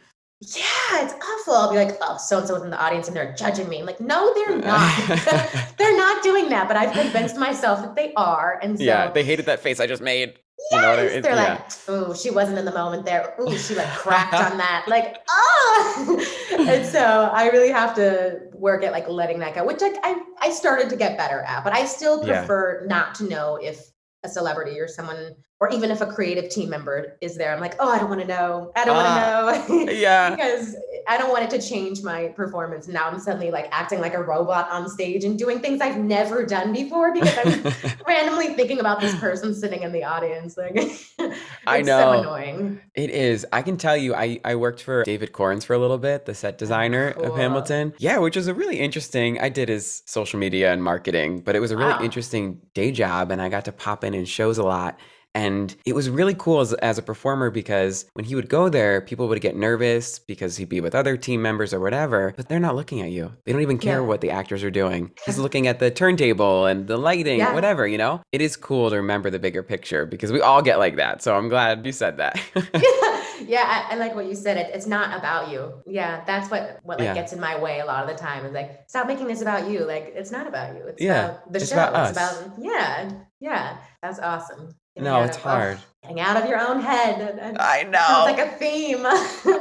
[0.56, 1.54] Yeah, it's awful.
[1.56, 3.80] I'll be like, oh, so and so was in the audience and they're judging me.
[3.80, 4.92] I'm like, no, they're not.
[5.78, 8.60] they're not doing that, but I've convinced myself that they are.
[8.62, 10.36] And so yeah, they hated that face I just made.
[10.72, 11.22] You know what I Yes, mean?
[11.24, 11.64] they're Yeah.
[11.88, 13.34] like, ooh, she wasn't in the moment there.
[13.40, 14.86] Oh, she like cracked on that.
[14.88, 16.26] Like, ah.
[16.68, 20.22] and so I really have to work at like letting that go, which like I,
[20.40, 22.40] I started to get better at, but I still Yeah.
[22.40, 23.80] prefer not to know if
[24.24, 27.54] a celebrity or someone, or even if a creative team member is there.
[27.54, 28.74] I'm like, oh, I don't want to know.
[28.76, 29.92] I don't want to ah, know.
[29.92, 30.32] yeah.
[30.32, 30.76] because
[31.08, 32.90] I don't want it to change my performance.
[32.90, 36.46] Now I'm suddenly like acting like a robot on stage and doing things I've never
[36.46, 40.58] done before because I'm randomly thinking about this person sitting in the audience.
[40.66, 41.32] Like,
[41.68, 42.00] I know.
[42.00, 42.80] so annoying.
[42.94, 43.46] It is.
[43.52, 46.34] I can tell you, I, I worked for David Korins for a little bit, the
[46.34, 47.94] set oh, designer of Hamilton.
[47.98, 49.40] Yeah, which was a really interesting.
[49.40, 52.04] I did his social media and marketing, but it was a really Wow.
[52.04, 54.98] interesting day job, and I got to pop in in shows a lot.
[55.36, 59.02] And it was really cool as, as a performer because when he would go there,
[59.02, 62.60] people would get nervous because he'd be with other team members or whatever, but they're
[62.60, 63.34] not looking at you.
[63.44, 64.08] They don't even care Yeah.
[64.08, 65.12] what the actors are doing.
[65.26, 67.54] He's looking at the turntable and the lighting, Yeah.
[67.54, 68.22] whatever, you know?
[68.32, 71.22] It is cool to remember the bigger picture because we all get like that.
[71.22, 72.40] So I'm glad you said that.
[73.46, 74.56] yeah, I, I like what you said.
[74.56, 75.74] It, it's not about you.
[75.86, 77.14] Yeah, that's what what like Yeah.
[77.14, 78.46] gets in my way a lot of the time.
[78.46, 79.84] Is like, stop making this about you.
[79.86, 80.84] Like, it's not about you.
[80.88, 81.76] It's Yeah, about the it's show.
[81.76, 82.42] about it's us.
[82.42, 83.78] about yeah, yeah.
[84.02, 84.74] That's awesome.
[84.96, 85.80] Getting no, it's of- hard.
[86.02, 87.20] getting out of your own head.
[87.20, 88.24] That- that I Sounds know.
[88.26, 89.00] like a theme.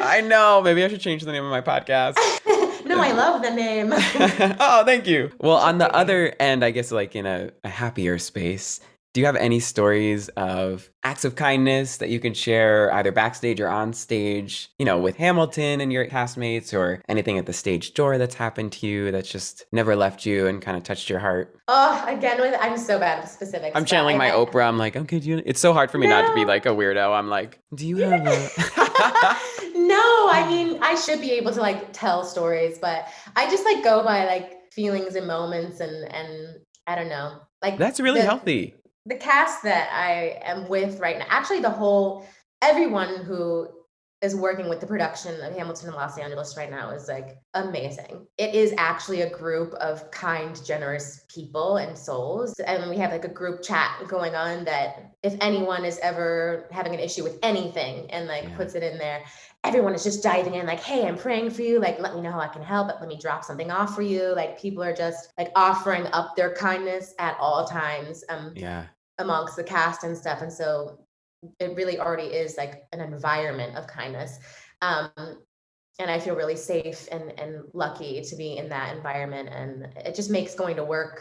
[0.00, 0.60] I know.
[0.62, 2.14] Maybe I should change the name of my podcast.
[2.86, 3.92] no, I love the name.
[4.60, 5.32] oh, thank you.
[5.40, 8.80] Well, on the other end, I guess like in a, a happier space,
[9.14, 13.60] do you have any stories of acts of kindness that you can share either backstage
[13.60, 17.94] or on stage, you know, with Hamilton and your castmates or anything at the stage
[17.94, 21.20] door that's happened to you that's just never left you and kind of touched your
[21.20, 21.56] heart?
[21.68, 23.74] oh, again, with I'm so bad with specifics.
[23.74, 24.66] I'm channeling my Oprah.
[24.66, 26.70] I'm like, okay, do you, it's so hard for me not to be like a
[26.70, 27.16] weirdo.
[27.16, 28.28] I'm like, do you have a...
[29.78, 33.84] no, I mean, I should be able to like tell stories, but I just like
[33.84, 37.38] go by like feelings and moments and and I don't know.
[37.62, 38.74] Like That's really the- healthy.
[39.06, 42.26] The cast that I am with right now, actually the whole
[42.62, 43.68] everyone who
[44.22, 48.26] is working with the production of Hamilton in Los Angeles right now is like amazing.
[48.38, 52.58] It is actually a group of kind, generous people and souls.
[52.60, 56.94] And we have like a group chat going on that if anyone is ever having
[56.94, 58.56] an issue with anything and like Yeah.
[58.56, 59.22] puts it in there,
[59.62, 61.78] everyone is just diving in like, hey, I'm praying for you.
[61.78, 62.88] Like, let me know how I can help.
[62.88, 64.34] Let me drop something off for you.
[64.34, 68.24] Like people are just like offering up their kindness at all times.
[68.30, 68.86] Um, Yeah.
[69.18, 70.98] Amongst the cast and stuff and so
[71.60, 74.38] it really already is like an environment of kindness
[74.82, 75.10] um
[75.98, 80.14] and i feel really safe and and lucky to be in that environment and it
[80.14, 81.20] just makes going to work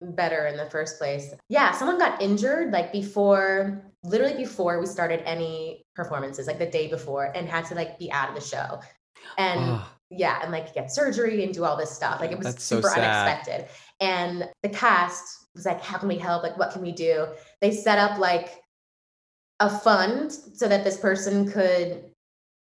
[0.00, 5.20] better in the first place yeah someone got injured like before literally before we started
[5.26, 8.78] any performances like the day before and had to like be out of the show
[9.38, 12.20] and Oh, yeah, and like get surgery and do all this stuff.
[12.20, 12.98] Like it was That's super sad.
[12.98, 13.68] unexpected.
[14.00, 16.42] And the cast was like, how can we help?
[16.42, 17.26] Like, what can we do?
[17.60, 18.62] They set up like
[19.60, 22.04] a fund so that this person could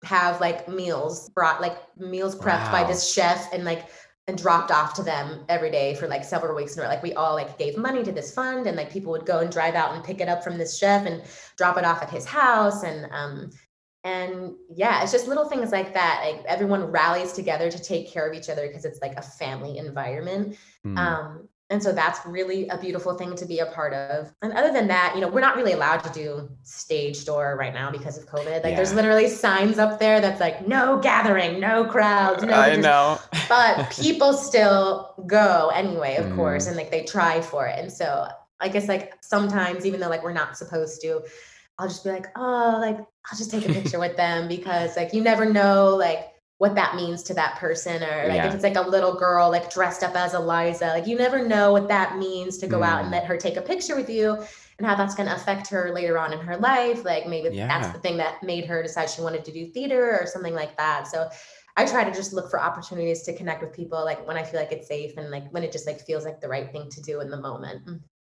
[0.04, 3.88] have like meals brought, like meals prepped by this chef and like
[4.28, 6.90] and dropped off to them every day for like several weeks in a row.
[6.90, 9.52] Like we all like gave money to this fund and like people would go and
[9.52, 11.24] drive out and pick it up from this chef and
[11.58, 12.84] drop it off at his house.
[12.84, 13.50] And um
[14.06, 16.22] and yeah, it's just little things like that.
[16.26, 19.78] Like everyone rallies together to take care of each other because it's like a family
[19.78, 20.58] environment.
[20.84, 20.98] hmm.
[20.98, 24.32] Um, and so that's really a beautiful thing to be a part of.
[24.44, 27.74] And other than that, you know, we're not really allowed to do stage door right
[27.74, 28.64] now because of COVID.
[28.64, 33.20] Like there's literally signs up there that's like no gathering, no crowds, no I know.
[33.50, 36.36] but people still go anyway, of Mm.
[36.36, 37.80] course, and like they try for it.
[37.80, 38.28] And so
[38.60, 41.24] I guess like sometimes, even though like we're not supposed to,
[41.80, 45.12] I'll just be like, oh, like I'll just take a picture with them because like
[45.12, 46.28] you never know like
[46.60, 48.48] what that means to that person or like Yeah.
[48.48, 51.72] if it's like a little girl like dressed up as Eliza, like you never know
[51.74, 53.14] what that means to go out and Mm.
[53.14, 54.38] let her take a picture with you.
[54.80, 57.06] and how that's going to affect her later on in her life.
[57.06, 57.68] Like maybe Yeah.
[57.68, 60.76] that's the thing that made her decide she wanted to do theater or something like
[60.78, 61.06] that.
[61.08, 61.30] So
[61.78, 64.60] I try to just look for opportunities to connect with people like when I feel
[64.60, 67.02] like it's safe and like when it just like feels like the right thing to
[67.04, 67.84] do in the moment.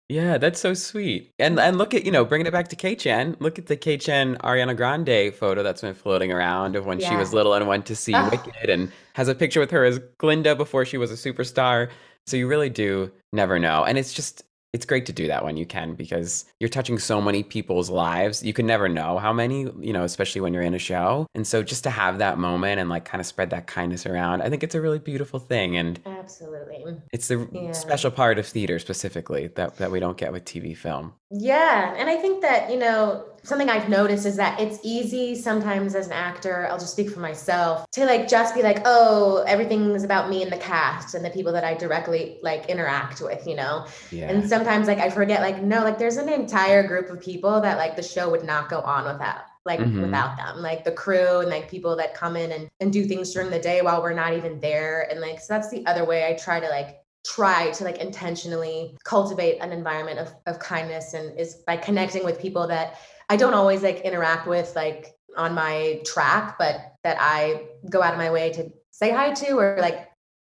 [0.08, 1.34] Yeah, that's so sweet.
[1.40, 3.38] And and look at, you know, bringing it back to K-Chan.
[3.40, 7.34] Look at the K-Chan Ariana Grande photo that's been floating around of when she was
[7.34, 8.30] little and went to see Ah.
[8.30, 11.90] Wicked and has a picture with her as Glinda before she was a superstar.
[12.28, 13.84] So you really do never know.
[13.84, 14.44] And it's just
[14.74, 18.44] it's great to do that when you can because you're touching so many people's lives.
[18.44, 21.28] You can never know how many, you know, especially when you're in a show.
[21.34, 24.42] And so just to have that moment and like kind of spread that kindness around,
[24.42, 26.84] I think it's a really beautiful thing and Absolutely.
[27.12, 27.72] it's the Yeah.
[27.72, 31.14] special part of theater specifically that, that we don't get with TV film.
[31.30, 31.94] Yeah.
[31.98, 36.08] And I think that, you know, something I've noticed is that it's easy sometimes as
[36.08, 40.04] an actor, I'll just speak for myself, to like just be like, oh, everything is
[40.04, 43.56] about me and the cast and the people that I directly like interact with, you
[43.56, 43.86] know?
[44.12, 44.30] Yeah.
[44.32, 47.78] And sometimes like I forget, like, no, like there's an entire group of people that
[47.78, 49.42] like the show would not go on without.
[49.66, 50.02] Like Mhm.
[50.04, 53.34] without them, like the crew and like people that come in and, and do things
[53.34, 55.08] during the day while we're not even there.
[55.10, 58.96] And like, so that's the other way I try to like try to like intentionally
[59.04, 63.00] cultivate an environment of, of kindness and is by connecting with people that
[63.30, 68.14] I don't always like interact with like on my track, but that I go out
[68.14, 70.10] of my way to say hi to or like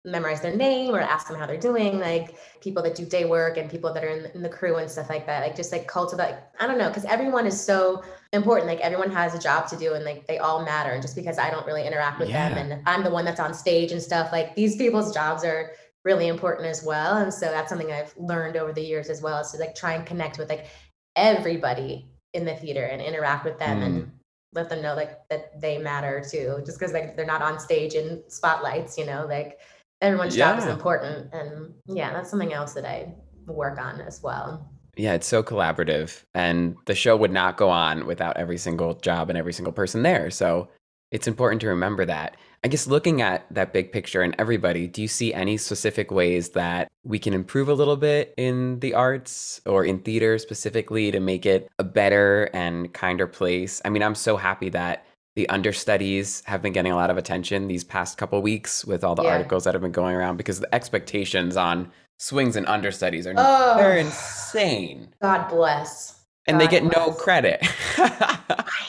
[0.05, 3.59] memorize their name or ask them how they're doing, like people that do day work
[3.59, 5.42] and people that are in, in the crew and stuff like that.
[5.42, 8.66] Like just like cultivate, I don't know, because everyone is so important.
[8.66, 10.90] Like everyone has a job to do and like they all matter.
[10.92, 13.53] And just because I don't really interact with them and I'm the one that's on
[13.53, 15.72] stage and stuff, like these people's jobs are
[16.05, 17.18] really important as well.
[17.18, 19.92] And so that's something I've learned over the years as well is to like try
[19.92, 20.66] and connect with like
[21.16, 23.84] everybody in the theater and interact with them Mm.
[23.84, 24.12] and
[24.53, 26.62] let them know like that they matter too.
[26.64, 29.59] Just because like they're not on stage in spotlights, you know, like
[30.01, 31.32] everyone's job is important.
[31.32, 33.14] And yeah, that's something else that I
[33.46, 34.70] work on as well.
[34.96, 36.24] Yeah, it's so collaborative.
[36.34, 40.03] And the show would not go on without every single job and every single person
[40.03, 40.30] there.
[40.30, 40.68] So
[41.11, 42.36] it's important to remember that.
[42.62, 46.51] I guess looking at that big picture and everybody, do you see any specific ways
[46.51, 51.20] that we can improve a little bit in the arts or in theater specifically to
[51.20, 53.80] make it a better and kinder place?
[53.84, 57.68] I mean, I'm so happy that the understudies have been getting a lot of attention
[57.68, 59.30] these past couple weeks with all the Yeah.
[59.32, 63.76] articles that have been going around because the expectations on swings and understudies are Oh.
[63.76, 66.20] they're insane God bless.
[66.46, 67.60] and they God get no credit.
[67.96, 68.88] I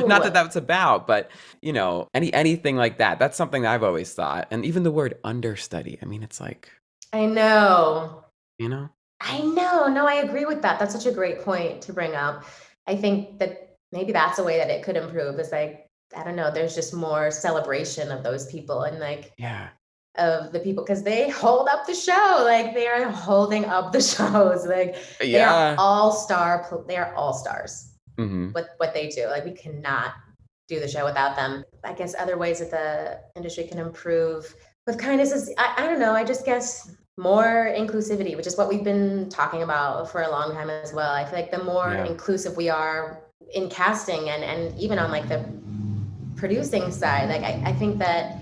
[0.00, 0.06] know.
[0.06, 1.30] Not that that's about, but
[1.62, 3.18] you know, any anything like that.
[3.18, 4.48] That's something that I've always thought.
[4.50, 5.98] And even the word understudy.
[6.02, 6.70] I mean, it's like,
[7.12, 8.24] I know.
[8.58, 8.88] you know,
[9.20, 9.86] I know.
[9.88, 10.78] No, I agree with that.
[10.78, 12.44] That's such a great point to bring up.
[12.86, 16.36] I think that maybe that's a way that it could improve is like, I don't
[16.36, 19.68] know, there's just more celebration of those people and like yeah,
[20.18, 22.42] of the people because they hold up the show.
[22.44, 24.66] Like they are holding up the shows.
[24.66, 25.72] Like they yeah.
[25.72, 29.26] are all star, they are all stars hmm with what they do.
[29.26, 30.12] Like we cannot
[30.68, 31.64] do the show without them.
[31.84, 34.54] I guess other ways that the industry can improve
[34.86, 36.12] with kindness is I, I don't know.
[36.12, 40.52] I just guess more inclusivity, which is what we've been talking about for a long
[40.52, 41.12] time as well.
[41.12, 42.06] I feel like the more Yeah.
[42.06, 43.22] inclusive we are
[43.54, 45.44] in casting and and even on like the
[46.36, 48.38] producing side, like I, I think that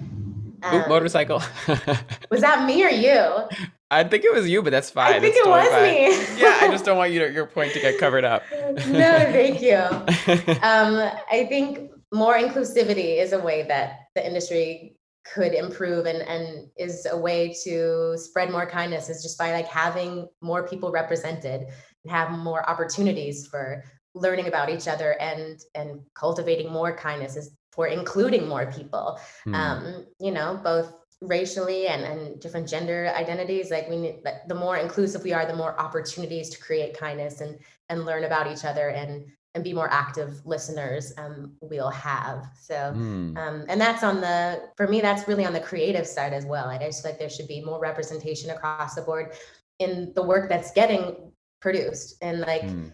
[0.67, 1.43] Oop, um, motorcycle.
[2.31, 3.49] was that me or you?
[3.91, 5.15] I think it was you, but that's fine.
[5.15, 6.37] I think It's it was fine.
[6.37, 6.43] me.
[6.43, 8.43] yeah, I just don't want you to, your point to get covered up.
[8.53, 9.77] no, thank you.
[10.63, 16.69] um, I think more inclusivity is a way that the industry could improve and, and
[16.77, 21.63] is a way to spread more kindness is just by like having more people represented
[22.05, 23.85] and have more opportunities for
[24.15, 29.55] learning about each other and and cultivating more kindness is for including more people Hmm.
[29.55, 33.71] um, you know, both racially and, and different gender identities.
[33.71, 37.41] Like we need, like, the more inclusive we are, the more opportunities to create kindness
[37.41, 37.59] and
[37.89, 42.47] and learn about each other and and be more active listeners um, we'll have.
[42.61, 43.37] So Hmm.
[43.37, 46.67] um, and that's on the for me that's really on the creative side as well.
[46.67, 49.33] Like, I just feel like there should be more representation across the board
[49.79, 52.89] in the work that's getting produced and like Hmm.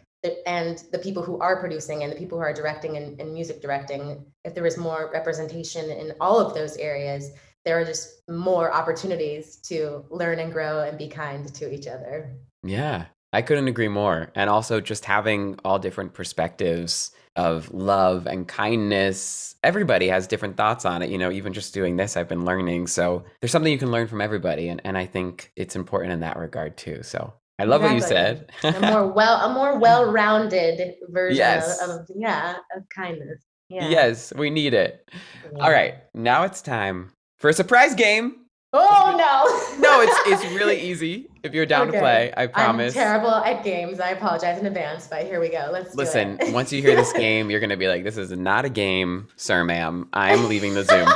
[0.46, 3.60] And the people who are producing and the people who are directing and, and music
[3.62, 7.30] directing, if there is more representation in all of those areas,
[7.64, 12.34] there are just more opportunities to learn and grow and be kind to each other.
[12.62, 14.30] Yeah, I couldn't agree more.
[14.34, 19.54] And also just having all different perspectives of love and kindness.
[19.62, 21.10] Everybody has different thoughts on it.
[21.10, 22.88] You know, even just doing this, I've been learning.
[22.88, 24.68] So there's something you can learn from everybody.
[24.68, 27.02] And, and I think it's important in that regard too.
[27.02, 28.50] So I love what you said.
[28.64, 31.80] A more well, a more well-rounded version Yes.
[31.82, 33.42] of, of yeah of kindness.
[33.68, 33.88] Yeah.
[33.88, 35.08] Yes, we need it.
[35.54, 35.62] Yeah.
[35.64, 38.36] All right, now it's time for a surprise game.
[38.72, 39.14] Oh
[39.78, 39.80] no.
[39.80, 41.98] no, it's it's really easy if you're down Okay.
[41.98, 42.32] to play.
[42.36, 42.96] I promise.
[42.96, 44.00] I'm terrible at games.
[44.00, 45.68] I apologize in advance, but here we go.
[45.72, 48.64] Let's do Listen, once you hear this game, you're gonna be like, "This is not
[48.64, 50.08] a game, sir, ma'am.
[50.12, 51.08] I'm leaving the Zoom."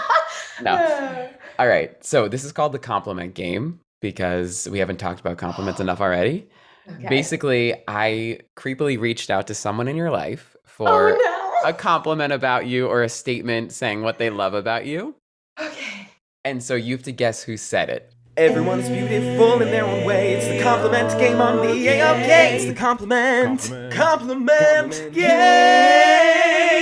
[0.63, 1.31] No.
[1.59, 2.05] All right.
[2.05, 6.47] So this is called the compliment game because we haven't talked about compliments enough already.
[6.87, 7.09] Okay.
[7.09, 11.55] Basically, I creepily reached out to someone in your life Oh for no.
[11.65, 15.15] a compliment about you or a statement saying what they love about you.
[15.59, 16.09] Okay.
[16.45, 18.13] And so you have to guess who said it.
[18.37, 20.35] Everyone is beautiful in their own way.
[20.35, 22.53] It's the compliment game on the AOK.
[22.53, 23.61] It's the compliment,
[23.93, 26.74] compliment, game.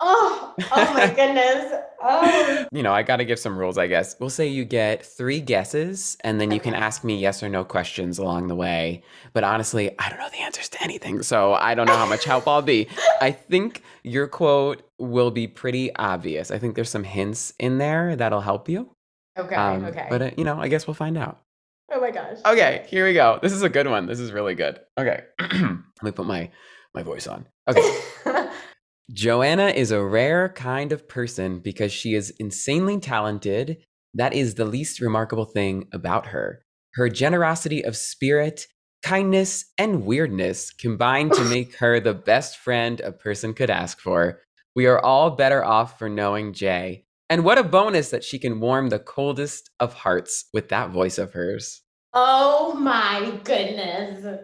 [0.00, 1.72] Oh, oh my goodness.
[2.02, 2.66] Oh.
[2.72, 4.16] You know, I got to give some rules, I guess.
[4.20, 7.64] We'll say you get three guesses, and then you can ask me yes or no
[7.64, 9.02] questions along the way.
[9.32, 12.24] But honestly, I don't know the answers to anything, so I don't know how much
[12.24, 12.88] help I'll be.
[13.20, 16.50] I think your quote will be pretty obvious.
[16.50, 18.90] I think there's some hints in there that'll help you.
[19.38, 19.54] Okay.
[19.54, 20.06] Um, okay.
[20.10, 21.40] But, uh, you know, I guess we'll find out.
[21.92, 22.38] oh my gosh.
[22.44, 23.38] Okay, here we go.
[23.42, 24.06] This is a good one.
[24.06, 24.80] This is really good.
[24.98, 25.22] Okay.
[25.40, 26.50] Let me put my
[26.94, 27.46] my voice on.
[27.68, 27.98] Okay.
[29.12, 33.84] Joanna is a rare kind of person because she is insanely talented.
[34.14, 36.62] That is the least remarkable thing about her.
[36.94, 38.66] Her generosity of spirit,
[39.02, 44.40] kindness, and weirdness combine to make her the best friend a person could ask for.
[44.74, 47.04] We are all better off for knowing Jay.
[47.28, 51.18] And what a bonus that she can warm the coldest of hearts with that voice
[51.18, 51.82] of hers.
[52.14, 54.40] oh my goodness.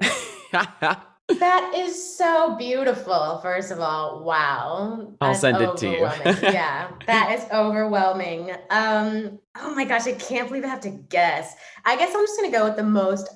[1.39, 3.39] That is so beautiful.
[3.43, 5.15] First of all, wow.
[5.21, 5.99] I'll That's send it to you.
[6.43, 8.53] yeah, that is overwhelming.
[8.71, 11.55] Um, oh my gosh, I can't believe I have to guess.
[11.85, 13.29] I guess I'm just gonna go with the most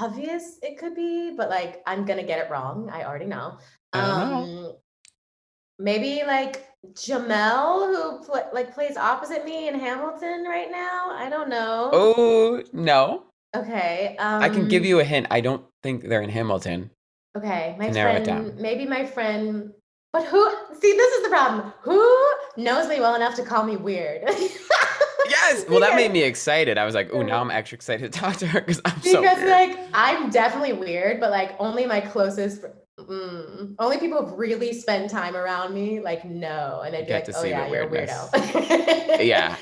[0.00, 2.90] obvious it could be, but like I'm gonna get it wrong.
[2.90, 3.58] I already know.
[3.92, 4.36] I don't know.
[4.36, 4.72] Um,
[5.78, 11.10] maybe like Jamel, who pl- like plays opposite me in Hamilton right now.
[11.12, 11.90] I don't know.
[11.92, 13.24] oh, no.
[13.56, 14.16] Okay.
[14.18, 15.28] Um, I can give you a hint.
[15.30, 16.90] I don't think they're in Hamilton.
[17.36, 19.72] Okay, my friend, maybe my friend,
[20.12, 20.48] but who?
[20.80, 21.72] See, this is the problem.
[21.82, 24.22] Who knows me well enough to call me weird?
[25.28, 25.64] Yes.
[25.68, 26.78] Well, that made me excited.
[26.78, 29.22] I was like, oh, now I'm extra excited to talk to her because I'm so
[29.22, 32.62] Because like I'm definitely weird, but like only my closest,
[32.98, 37.26] mm, only people who really spend time around me like know, and they'd be Get
[37.28, 39.56] like, to "Oh yeah, you're a weirdo." yeah.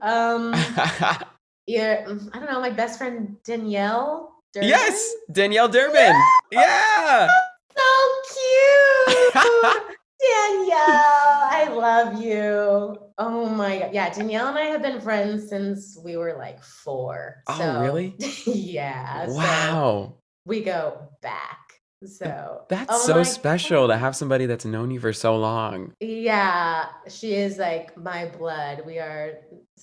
[0.00, 0.54] Um.
[1.66, 2.04] Yeah.
[2.04, 2.60] mm, I don't know.
[2.60, 4.29] My best friend Danielle.
[4.54, 4.68] Durbin?
[4.68, 5.14] yes.
[5.30, 6.14] Danielle Durbin.
[6.52, 7.28] Yeah.
[7.76, 9.32] So cute.
[10.20, 12.98] Danielle, I love you.
[13.16, 13.90] Oh my god.
[13.94, 17.36] Yeah, Danielle and I have been friends since we were like four.
[17.48, 18.16] Oh, So- really?
[18.46, 19.26] yeah.
[19.26, 20.14] so Wow.
[20.44, 21.58] we go back.
[22.04, 25.92] So That's oh so special to have somebody that's known you for so long.
[26.00, 28.82] Yeah, she is like my blood.
[28.86, 29.34] We are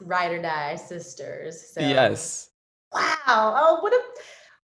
[0.01, 1.73] ride or die sisters.
[1.73, 2.49] So Yes.
[2.93, 3.03] Wow.
[3.27, 3.99] Oh, what a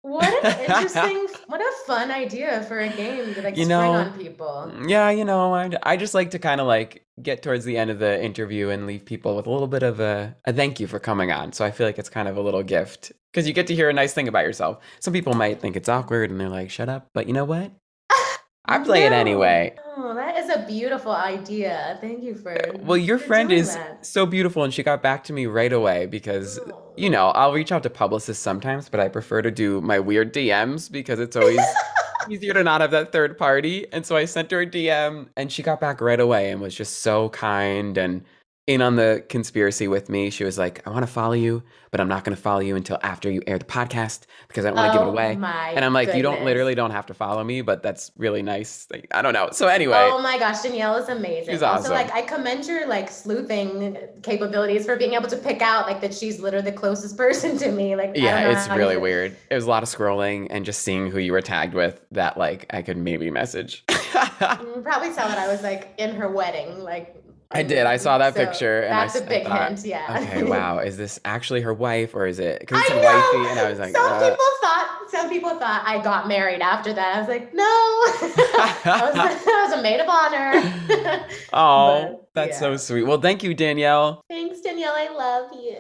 [0.03, 3.93] what an interesting, what a fun idea for a game to like You spring know,
[3.93, 4.73] on people.
[4.87, 7.91] Yeah, you know, I, I just like to kind of like get towards the end
[7.91, 10.89] of the interview and leave people with a little bit of a, a thank you
[10.89, 11.53] for coming on.
[11.53, 13.89] So I feel like it's kind of a little gift because you get to hear
[13.89, 14.79] a nice thing about yourself.
[15.01, 17.09] Some people might think it's awkward and they're like, shut up.
[17.15, 17.71] But you know what?
[18.65, 19.77] I play it anyway.
[19.97, 20.15] Oh,
[20.55, 21.99] a beautiful idea.
[22.01, 22.57] Thank you for.
[22.81, 24.05] Well, your for friend is that.
[24.05, 26.61] so beautiful and she got back to me right away because,
[26.97, 30.33] you know, I'll reach out to publicists sometimes, but I prefer to do my weird
[30.33, 31.61] DMs because it's always
[32.29, 33.87] easier to not have that third party.
[33.93, 36.75] And so I sent her a DM and she got back right away and was
[36.75, 38.25] just so kind and
[38.69, 40.31] in on the conspiracy with me.
[40.31, 42.77] She was like, I want to follow you, but I'm not going to follow you
[42.77, 45.33] until after you air the podcast because I don't want to give it Oh away.
[45.75, 48.87] And I'm like, you don't literally don't have to follow me, but that's really nice.
[48.93, 49.49] Like, I don't know.
[49.51, 51.53] So anyway, Oh my gosh, Danielle is amazing.
[51.55, 51.93] She's Also, awesome.
[51.95, 56.15] like I commend your like sleuthing capabilities for being able to pick out like that
[56.15, 57.97] she's literally the closest person to me.
[57.97, 59.37] Like yeah, it's really weird.
[59.51, 62.39] It was a lot of scrolling and just seeing who you were tagged with that
[62.39, 63.85] like I could maybe message.
[63.89, 67.17] Probably tell that I was like in her wedding, like.
[67.51, 67.87] I did.
[67.87, 69.85] I saw that so picture and I That's s- a I big thought, hint.
[69.85, 70.23] Yeah.
[70.23, 73.61] okay, wow, is this actually her wife or is it because it's I wifey and
[73.61, 77.17] I was like, some uh, people thought some people thought I got married after that.
[77.17, 79.15] I was like, no, I, was,
[79.47, 81.27] I was a maid of honor.
[81.53, 83.03] oh, But, that's so sweet.
[83.03, 84.23] Well, thank you, Danielle.
[84.29, 84.95] Thanks, Danielle.
[84.97, 85.77] I love you.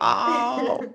[0.00, 0.86] Oh.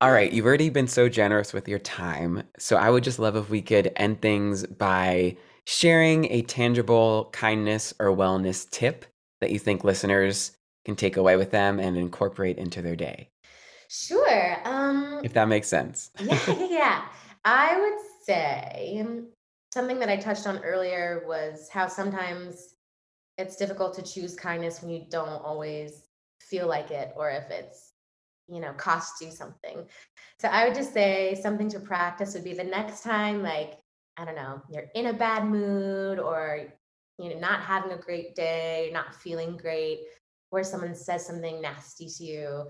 [0.00, 2.42] All right, you've already been so generous with your time.
[2.58, 7.94] So I would just love if we could end things by sharing a tangible kindness
[7.98, 9.06] or wellness tip
[9.40, 10.52] that you think listeners
[10.84, 13.30] can take away with them and incorporate into their day,
[13.88, 14.56] sure.
[14.64, 16.10] Um, if that makes sense.
[16.20, 17.02] yeah, yeah, yeah.
[17.44, 19.04] I would say
[19.72, 22.74] something that I touched on earlier was how sometimes
[23.38, 26.02] it's difficult to choose kindness when you don't always
[26.40, 27.92] feel like it or if it's
[28.48, 29.84] you know costs you something
[30.38, 33.78] so i would just say something to practice would be the next time like
[34.16, 36.66] i don't know you're in a bad mood or
[37.18, 40.00] you know not having a great day not feeling great
[40.50, 42.64] or someone says something nasty to you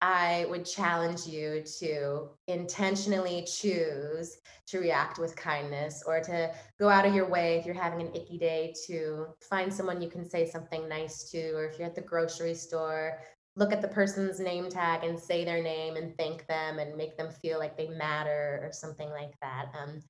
[0.00, 7.04] I would challenge you to intentionally choose to react with kindness or to go out
[7.04, 10.48] of your way if you're having an icky day to find someone you can say
[10.48, 13.18] something nice to, or if you're at the grocery store,
[13.56, 17.16] look at the person's name tag and say their name and thank them and make
[17.16, 19.66] them feel like they matter or something like that.
[19.76, 20.00] Um,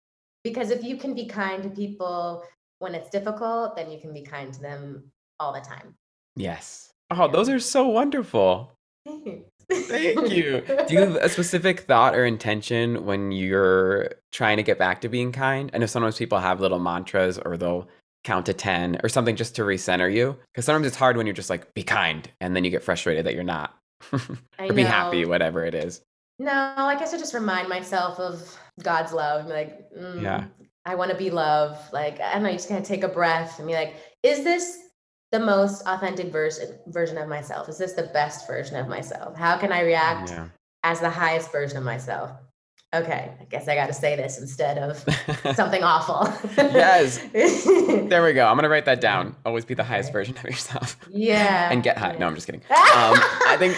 [0.45, 2.45] because if you can be kind to people
[2.79, 5.11] when it's difficult, then you can be kind to them
[5.41, 5.95] all the time.
[6.37, 6.93] Yes.
[7.11, 8.73] Oh, those are so wonderful.
[9.07, 9.45] Thank you.
[9.71, 15.09] Do you have a specific thought or intention when you're trying to get back to
[15.09, 15.71] being kind?
[15.75, 17.89] I know sometimes people have little mantras or they'll
[18.25, 20.37] count to 10 or something just to recenter you.
[20.53, 22.31] Because sometimes it's hard when you're just like, be kind.
[22.41, 23.77] And then you get frustrated that you're not.
[24.13, 26.03] or be happy, whatever it is.
[26.39, 29.41] No, I guess I just remind myself of God's love.
[29.41, 30.45] And like, mm, yeah.
[30.89, 31.79] I want to be love.
[31.93, 33.97] Like, am I don't know, you just going to take a breath and be like,
[34.23, 34.79] is this
[35.31, 37.69] the most authentic version version of myself?
[37.69, 39.37] Is this the best version of myself?
[39.37, 40.49] How can I react yeah.
[40.85, 42.31] as the highest version of myself?
[42.95, 44.97] Okay, I guess I got to say this instead of
[45.55, 46.27] something awful.
[46.57, 47.21] yes.
[48.09, 48.47] There we go.
[48.47, 49.37] I'm going to write that down.
[49.45, 50.97] Always be the highest version of yourself.
[51.11, 51.71] Yeah.
[51.71, 52.17] and get high.
[52.19, 52.63] No, I'm just kidding.
[52.71, 53.17] Um,
[53.47, 53.77] I think,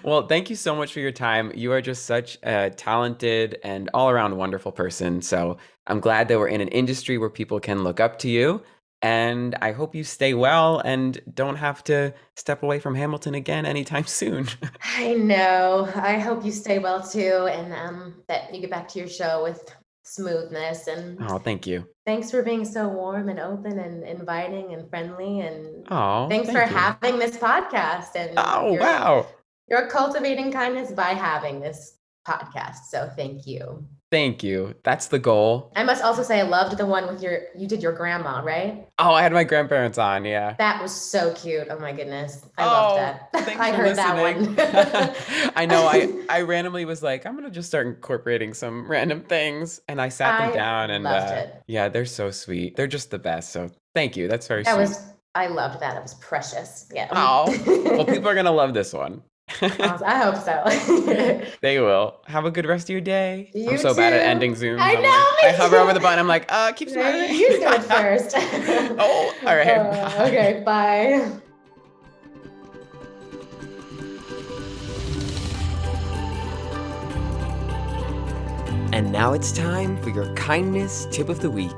[0.02, 1.52] well, thank you so much for your time.
[1.54, 5.20] You are just such a talented and all around wonderful person.
[5.20, 8.62] So I'm glad that we're in an industry where people can look up to you.
[9.00, 13.64] And I hope you stay well and don't have to step away from Hamilton again
[13.64, 14.48] anytime soon.
[14.96, 15.88] I know.
[15.94, 19.42] I hope you stay well too and um, that you get back to your show
[19.44, 19.62] with
[20.02, 21.86] smoothness and Oh, thank you.
[22.06, 26.58] Thanks for being so warm and open and inviting and friendly and oh, thanks thank
[26.58, 26.76] for you.
[26.78, 29.26] having this podcast and Oh, you're, wow.
[29.68, 32.86] You're cultivating kindness by having this podcast.
[32.90, 33.86] So thank you.
[34.10, 34.74] Thank you.
[34.84, 35.70] That's the goal.
[35.76, 38.88] I must also say I loved the one with your you did your grandma, right?
[38.98, 40.54] Oh, I had my grandparents on, yeah.
[40.58, 41.68] That was so cute.
[41.70, 42.46] Oh my goodness.
[42.56, 43.30] I oh, loved that.
[43.60, 44.54] I for heard listening.
[44.54, 45.52] that one.
[45.56, 49.80] I know I I randomly was like, I'm gonna just start incorporating some random things.
[49.88, 51.62] And I sat them down and loved uh, it.
[51.66, 52.76] yeah, they're so sweet.
[52.76, 53.52] They're just the best.
[53.52, 54.26] So thank you.
[54.26, 54.88] That's very That sweet.
[54.88, 55.96] was I loved that.
[55.96, 56.88] It was precious.
[56.92, 57.08] Yeah.
[57.12, 59.22] Oh, well, people are gonna love this one.
[59.62, 60.06] Awesome.
[60.06, 61.42] I hope so.
[61.60, 62.16] They will.
[62.26, 63.50] Have a good rest of your day.
[63.54, 64.78] You I'm so bad at ending Zooms.
[64.80, 65.00] I know,
[65.42, 66.18] like- I hover over the button.
[66.18, 67.34] I'm like, uh, keep No, smiling.
[67.34, 68.34] you do it first.
[68.36, 69.68] oh, all right.
[69.68, 70.24] Uh, bye.
[70.26, 71.40] okay, bye.
[78.92, 81.70] And now it's time for your kindness tip of the week.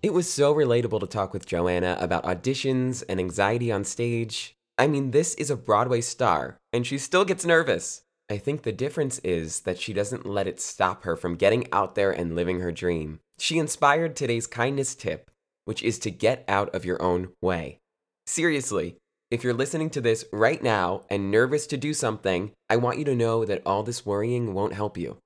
[0.00, 4.54] It was so relatable to talk with Joanna about auditions and anxiety on stage.
[4.76, 8.02] I mean, this is a Broadway star, and she still gets nervous.
[8.30, 11.96] I think the difference is that she doesn't let it stop her from getting out
[11.96, 13.18] there and living her dream.
[13.40, 15.32] She inspired today's kindness tip,
[15.64, 17.80] which is to get out of your own way.
[18.24, 18.98] Seriously,
[19.32, 23.04] if you're listening to this right now and nervous to do something, I want you
[23.06, 25.18] to know that all this worrying won't help you.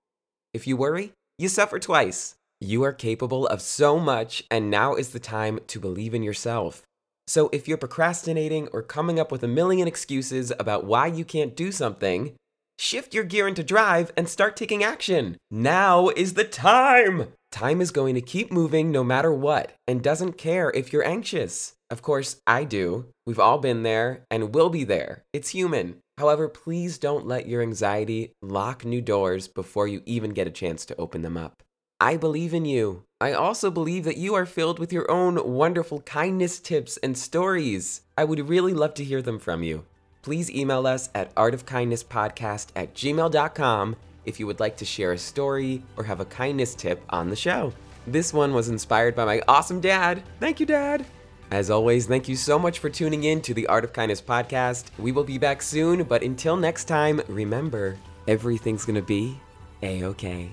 [0.55, 2.37] If you worry, you suffer twice.
[2.64, 6.84] You are capable of so much, and now is the time to believe in yourself.
[7.26, 11.56] So if you're procrastinating or coming up with a million excuses about why you can't
[11.56, 12.34] do something,
[12.78, 15.38] shift your gear into drive and start taking action.
[15.50, 17.32] Now is the time!
[17.50, 21.72] Time is going to keep moving no matter what and doesn't care if you're anxious.
[21.90, 23.06] Of course, I do.
[23.26, 25.24] We've all been there and will be there.
[25.32, 25.96] It's human.
[26.16, 30.86] However, please don't let your anxiety lock new doors before you even get a chance
[30.86, 31.64] to open them up.
[32.03, 33.05] I believe in you.
[33.20, 38.00] I also believe that you are filled with your own wonderful kindness tips and stories.
[38.18, 39.84] I would really love to hear them from you.
[40.20, 43.94] Please email us at artofkindnesspodcast at gmail.com
[44.24, 47.36] if you would like to share a story or have a kindness tip on the
[47.36, 47.72] show.
[48.09, 50.24] This one was inspired by my awesome dad.
[50.40, 51.07] Thank you, Dad.
[51.53, 54.86] As always, thank you so much for tuning in to the Art of Kindness podcast.
[54.98, 57.96] We will be back soon, but until next time, remember
[58.26, 59.38] everything's gonna be
[59.84, 60.53] a okay.